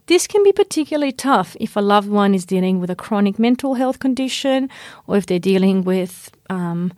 This 0.07 0.27
can 0.27 0.43
be 0.43 0.51
particularly 0.51 1.13
tough 1.13 1.55
if 1.59 1.75
a 1.75 1.79
loved 1.79 2.09
one 2.09 2.35
is 2.35 2.45
dealing 2.45 2.79
with 2.79 2.89
a 2.89 2.95
chronic 2.95 3.39
mental 3.39 3.75
health 3.75 3.99
condition 3.99 4.69
or 5.07 5.15
if 5.15 5.25
they're 5.25 5.39
dealing 5.39 5.83
with 5.83 6.31
um, 6.49 6.91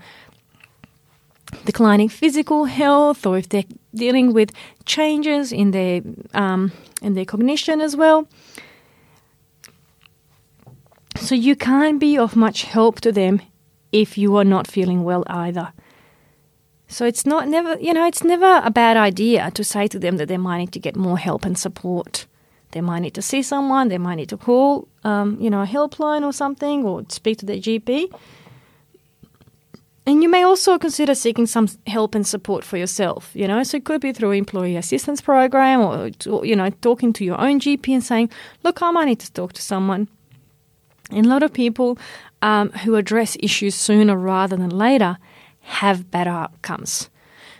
declining 1.65 2.09
physical 2.09 2.65
health 2.65 3.25
or 3.25 3.37
if 3.37 3.49
they're 3.49 3.63
dealing 3.93 4.33
with 4.33 4.51
changes 4.85 5.51
in 5.51 5.71
their, 5.71 6.01
um, 6.33 6.71
in 7.01 7.13
their 7.13 7.25
cognition 7.25 7.81
as 7.81 7.95
well. 7.95 8.27
So 11.17 11.35
you 11.35 11.55
can't 11.55 11.99
be 11.99 12.17
of 12.17 12.35
much 12.35 12.63
help 12.63 12.99
to 13.01 13.11
them 13.11 13.41
if 13.91 14.17
you 14.17 14.35
are 14.37 14.43
not 14.43 14.67
feeling 14.67 15.03
well 15.03 15.23
either. 15.27 15.71
So 16.87 17.05
it's 17.05 17.25
not 17.25 17.47
never, 17.47 17.77
you 17.79 17.93
know, 17.93 18.05
it's 18.05 18.23
never 18.23 18.61
a 18.63 18.69
bad 18.69 18.97
idea 18.97 19.49
to 19.51 19.63
say 19.63 19.87
to 19.87 19.99
them 19.99 20.17
that 20.17 20.27
they 20.27 20.37
might 20.37 20.59
need 20.59 20.73
to 20.73 20.79
get 20.79 20.95
more 20.95 21.17
help 21.17 21.45
and 21.45 21.57
support. 21.57 22.27
They 22.71 22.81
might 22.81 22.99
need 22.99 23.13
to 23.13 23.21
see 23.21 23.41
someone. 23.41 23.89
They 23.89 23.97
might 23.97 24.15
need 24.15 24.29
to 24.29 24.37
call, 24.37 24.87
um, 25.03 25.37
you 25.39 25.49
know, 25.49 25.61
a 25.61 25.65
helpline 25.65 26.23
or 26.23 26.33
something, 26.33 26.83
or 26.85 27.03
speak 27.09 27.37
to 27.39 27.45
their 27.45 27.57
GP. 27.57 28.11
And 30.05 30.21
you 30.21 30.29
may 30.29 30.43
also 30.43 30.77
consider 30.77 31.15
seeking 31.15 31.45
some 31.45 31.69
help 31.87 32.13
and 32.13 32.27
support 32.27 32.65
for 32.65 32.77
yourself. 32.77 33.31
You 33.33 33.47
know, 33.47 33.63
so 33.63 33.77
it 33.77 33.85
could 33.85 34.01
be 34.01 34.11
through 34.11 34.31
employee 34.31 34.75
assistance 34.75 35.21
program, 35.21 35.79
or 35.79 36.11
you 36.45 36.55
know, 36.55 36.69
talking 36.81 37.13
to 37.13 37.23
your 37.23 37.39
own 37.39 37.59
GP 37.59 37.93
and 37.93 38.03
saying, 38.03 38.29
"Look, 38.63 38.81
I 38.81 38.91
might 38.91 39.05
need 39.05 39.19
to 39.19 39.31
talk 39.31 39.53
to 39.53 39.61
someone." 39.61 40.07
And 41.09 41.25
a 41.25 41.29
lot 41.29 41.43
of 41.43 41.53
people 41.53 41.97
um, 42.41 42.69
who 42.71 42.95
address 42.95 43.37
issues 43.39 43.75
sooner 43.75 44.17
rather 44.17 44.57
than 44.57 44.69
later 44.69 45.17
have 45.61 46.11
better 46.11 46.29
outcomes. 46.29 47.09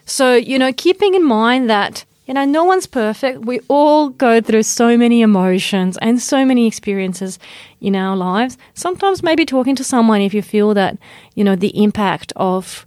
So, 0.06 0.36
you 0.36 0.60
know, 0.60 0.74
keeping 0.74 1.14
in 1.14 1.24
mind 1.24 1.70
that 1.70 2.04
you 2.26 2.34
know, 2.34 2.46
no 2.46 2.64
one's 2.64 2.88
perfect. 2.88 3.46
We 3.46 3.60
all 3.68 4.10
go 4.10 4.40
through 4.40 4.64
so 4.64 4.98
many 4.98 5.22
emotions 5.22 5.98
and 6.02 6.22
so 6.22 6.46
many 6.46 6.68
experiences 6.68 7.38
in 7.82 7.96
our 7.96 8.16
lives. 8.16 8.58
Sometimes 8.74 9.22
maybe 9.22 9.46
talking 9.46 9.76
to 9.76 9.84
someone 9.84 10.22
if 10.22 10.34
you 10.34 10.42
feel 10.42 10.74
that, 10.74 10.98
you 11.36 11.44
know, 11.44 11.56
the 11.56 11.84
impact 11.84 12.32
of 12.36 12.86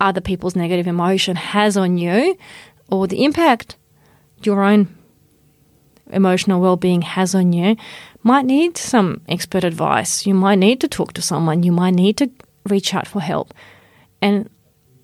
other 0.00 0.20
people's 0.20 0.56
negative 0.56 0.86
emotion 0.86 1.36
has 1.36 1.76
on 1.76 1.98
you 1.98 2.36
or 2.88 3.06
the 3.06 3.22
impact 3.24 3.76
your 4.42 4.62
own 4.62 4.88
emotional 6.10 6.60
well-being 6.60 7.02
has 7.02 7.34
on 7.34 7.52
you 7.52 7.76
might 8.22 8.44
need 8.44 8.76
some 8.76 9.20
expert 9.28 9.64
advice. 9.64 10.26
You 10.26 10.34
might 10.34 10.58
need 10.58 10.80
to 10.80 10.88
talk 10.88 11.12
to 11.14 11.22
someone. 11.22 11.62
You 11.62 11.72
might 11.72 11.94
need 11.94 12.16
to 12.18 12.30
reach 12.68 12.94
out 12.94 13.06
for 13.06 13.20
help. 13.20 13.54
And 14.20 14.50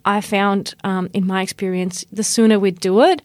I 0.05 0.21
found 0.21 0.75
um, 0.85 1.09
in 1.13 1.27
my 1.27 1.43
experience, 1.43 2.05
the 2.13 2.25
sooner 2.25 2.59
we 2.59 2.71
do 2.71 3.01
it, 3.03 3.23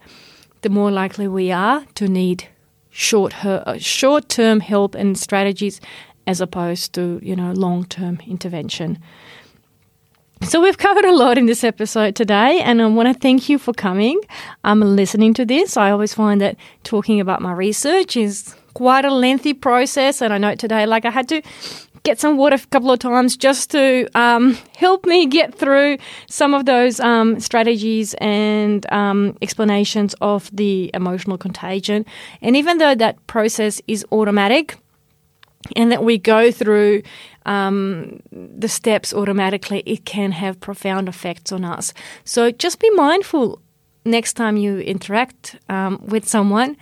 the 0.61 0.69
more 0.69 0.91
likely 0.91 1.27
we 1.27 1.51
are 1.51 1.85
to 1.95 2.07
need 2.07 2.47
short 2.89 3.45
uh, 3.45 3.77
short 3.77 4.29
term 4.29 4.59
help 4.59 4.95
and 4.95 5.17
strategies 5.17 5.81
as 6.27 6.41
opposed 6.41 6.93
to 6.93 7.19
you 7.21 7.35
know 7.35 7.51
long 7.53 7.85
term 7.85 8.19
intervention. 8.27 8.99
So 10.43 10.59
we've 10.59 10.77
covered 10.77 11.05
a 11.05 11.13
lot 11.13 11.37
in 11.37 11.45
this 11.45 11.63
episode 11.63 12.15
today, 12.15 12.61
and 12.61 12.81
I 12.81 12.87
want 12.87 13.13
to 13.13 13.13
thank 13.13 13.47
you 13.47 13.59
for 13.59 13.73
coming. 13.73 14.19
I'm 14.63 14.81
um, 14.81 14.95
listening 14.95 15.35
to 15.35 15.45
this. 15.45 15.77
I 15.77 15.91
always 15.91 16.15
find 16.15 16.41
that 16.41 16.57
talking 16.83 17.19
about 17.19 17.43
my 17.43 17.51
research 17.51 18.17
is 18.17 18.55
quite 18.73 19.05
a 19.05 19.13
lengthy 19.13 19.53
process, 19.53 20.19
and 20.19 20.33
I 20.33 20.39
know 20.39 20.55
today, 20.55 20.87
like 20.87 21.05
I 21.05 21.11
had 21.11 21.27
to 21.29 21.43
get 22.03 22.19
some 22.19 22.37
water 22.37 22.55
a 22.55 22.67
couple 22.67 22.91
of 22.91 22.99
times 22.99 23.37
just 23.37 23.71
to 23.71 24.07
um, 24.15 24.57
help 24.77 25.05
me 25.05 25.27
get 25.27 25.53
through 25.53 25.97
some 26.27 26.53
of 26.53 26.65
those 26.65 26.99
um, 26.99 27.39
strategies 27.39 28.13
and 28.15 28.91
um, 28.91 29.37
explanations 29.41 30.15
of 30.21 30.49
the 30.51 30.89
emotional 30.93 31.37
contagion. 31.37 32.05
And 32.41 32.55
even 32.55 32.79
though 32.79 32.95
that 32.95 33.25
process 33.27 33.81
is 33.87 34.05
automatic, 34.11 34.77
and 35.75 35.91
that 35.91 36.03
we 36.03 36.17
go 36.17 36.51
through 36.51 37.03
um, 37.45 38.19
the 38.31 38.67
steps 38.67 39.13
automatically, 39.13 39.83
it 39.85 40.05
can 40.05 40.31
have 40.31 40.59
profound 40.59 41.07
effects 41.07 41.51
on 41.51 41.63
us. 41.63 41.93
So 42.23 42.51
just 42.51 42.79
be 42.79 42.89
mindful 42.91 43.61
next 44.03 44.33
time 44.33 44.57
you 44.57 44.79
interact 44.79 45.57
um, 45.69 46.01
with 46.05 46.27
someone 46.27 46.77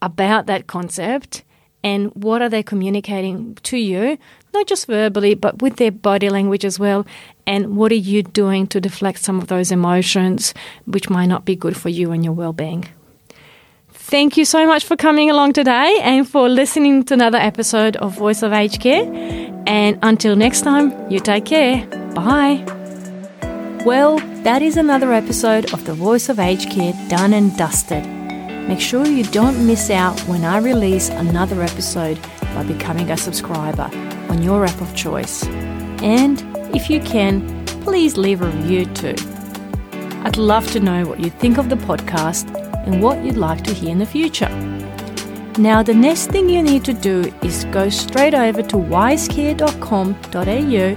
about 0.00 0.46
that 0.46 0.66
concept 0.66 1.44
and 1.82 2.10
what 2.14 2.40
are 2.40 2.48
they 2.48 2.62
communicating 2.62 3.56
to 3.56 3.76
you, 3.76 4.16
not 4.54 4.66
just 4.66 4.86
verbally, 4.86 5.34
but 5.34 5.60
with 5.60 5.76
their 5.76 5.90
body 5.90 6.30
language 6.30 6.64
as 6.64 6.78
well. 6.78 7.06
And 7.46 7.76
what 7.76 7.92
are 7.92 7.96
you 7.96 8.22
doing 8.22 8.66
to 8.68 8.80
deflect 8.80 9.18
some 9.18 9.38
of 9.38 9.48
those 9.48 9.70
emotions, 9.70 10.54
which 10.86 11.10
might 11.10 11.26
not 11.26 11.44
be 11.44 11.56
good 11.56 11.76
for 11.76 11.90
you 11.90 12.12
and 12.12 12.24
your 12.24 12.32
well 12.32 12.52
being? 12.52 12.86
Thank 13.90 14.36
you 14.36 14.44
so 14.44 14.66
much 14.66 14.84
for 14.84 14.96
coming 14.96 15.30
along 15.30 15.54
today 15.54 15.98
and 16.02 16.28
for 16.28 16.48
listening 16.48 17.04
to 17.04 17.14
another 17.14 17.38
episode 17.38 17.96
of 17.96 18.16
Voice 18.16 18.42
of 18.42 18.52
Aged 18.52 18.80
Care. 18.80 19.04
And 19.66 19.98
until 20.02 20.36
next 20.36 20.60
time, 20.60 21.10
you 21.10 21.20
take 21.20 21.46
care. 21.46 21.86
Bye. 22.14 22.62
Well, 23.84 24.18
that 24.44 24.60
is 24.62 24.76
another 24.76 25.12
episode 25.12 25.72
of 25.72 25.84
the 25.86 25.94
Voice 25.94 26.28
of 26.28 26.38
Aged 26.38 26.70
Care 26.70 26.92
done 27.08 27.32
and 27.32 27.56
dusted. 27.56 28.06
Make 28.68 28.80
sure 28.80 29.06
you 29.06 29.24
don't 29.24 29.66
miss 29.66 29.90
out 29.90 30.20
when 30.20 30.44
I 30.44 30.58
release 30.58 31.08
another 31.08 31.62
episode 31.62 32.18
by 32.54 32.62
becoming 32.62 33.10
a 33.10 33.16
subscriber 33.16 33.90
on 34.34 34.42
your 34.42 34.64
app 34.64 34.80
of 34.80 34.94
choice. 34.94 35.44
And 36.02 36.42
if 36.74 36.88
you 36.90 37.00
can, 37.00 37.64
please 37.66 38.16
leave 38.16 38.42
a 38.42 38.46
review 38.46 38.86
too. 38.86 39.14
I'd 40.24 40.36
love 40.36 40.68
to 40.72 40.80
know 40.80 41.06
what 41.06 41.20
you 41.20 41.30
think 41.30 41.58
of 41.58 41.68
the 41.68 41.76
podcast 41.76 42.52
and 42.86 43.00
what 43.02 43.24
you'd 43.24 43.36
like 43.36 43.62
to 43.64 43.72
hear 43.72 43.90
in 43.90 43.98
the 43.98 44.06
future. 44.06 44.48
Now, 45.58 45.84
the 45.84 45.94
next 45.94 46.30
thing 46.30 46.48
you 46.48 46.62
need 46.62 46.84
to 46.86 46.92
do 46.92 47.32
is 47.42 47.64
go 47.66 47.88
straight 47.88 48.34
over 48.34 48.60
to 48.62 48.76
wisecare.com.au 48.76 50.96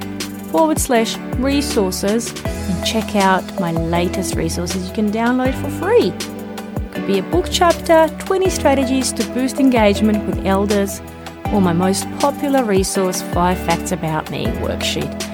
forward 0.52 0.80
slash 0.80 1.18
resources 1.38 2.34
and 2.44 2.86
check 2.86 3.16
out 3.16 3.44
my 3.60 3.72
latest 3.72 4.34
resources 4.36 4.88
you 4.88 4.94
can 4.96 5.12
download 5.12 5.54
for 5.62 5.70
free 5.82 6.08
It 6.08 6.94
could 6.94 7.06
be 7.06 7.20
a 7.20 7.24
book 7.24 7.46
chapter, 7.52 8.08
20 8.20 8.50
strategies 8.50 9.12
to 9.12 9.24
boost 9.34 9.60
engagement 9.60 10.26
with 10.26 10.46
elders, 10.46 11.02
or 11.54 11.62
my 11.62 11.74
most 11.74 12.10
popular 12.20 12.64
resource, 12.64 13.22
5 13.22 13.58
Facts 13.66 13.92
About 13.92 14.32
Me 14.32 14.46
worksheet. 14.46 15.26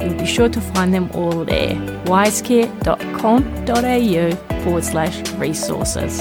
You'll 0.00 0.18
be 0.18 0.26
sure 0.26 0.48
to 0.48 0.60
find 0.60 0.92
them 0.92 1.10
all 1.12 1.44
there. 1.44 1.76
wisecare.com.au 2.06 4.62
forward 4.64 4.84
slash 4.84 5.30
resources. 5.32 6.20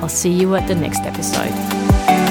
I'll 0.00 0.08
see 0.08 0.32
you 0.32 0.54
at 0.54 0.68
the 0.68 0.74
next 0.74 1.00
episode. 1.00 2.29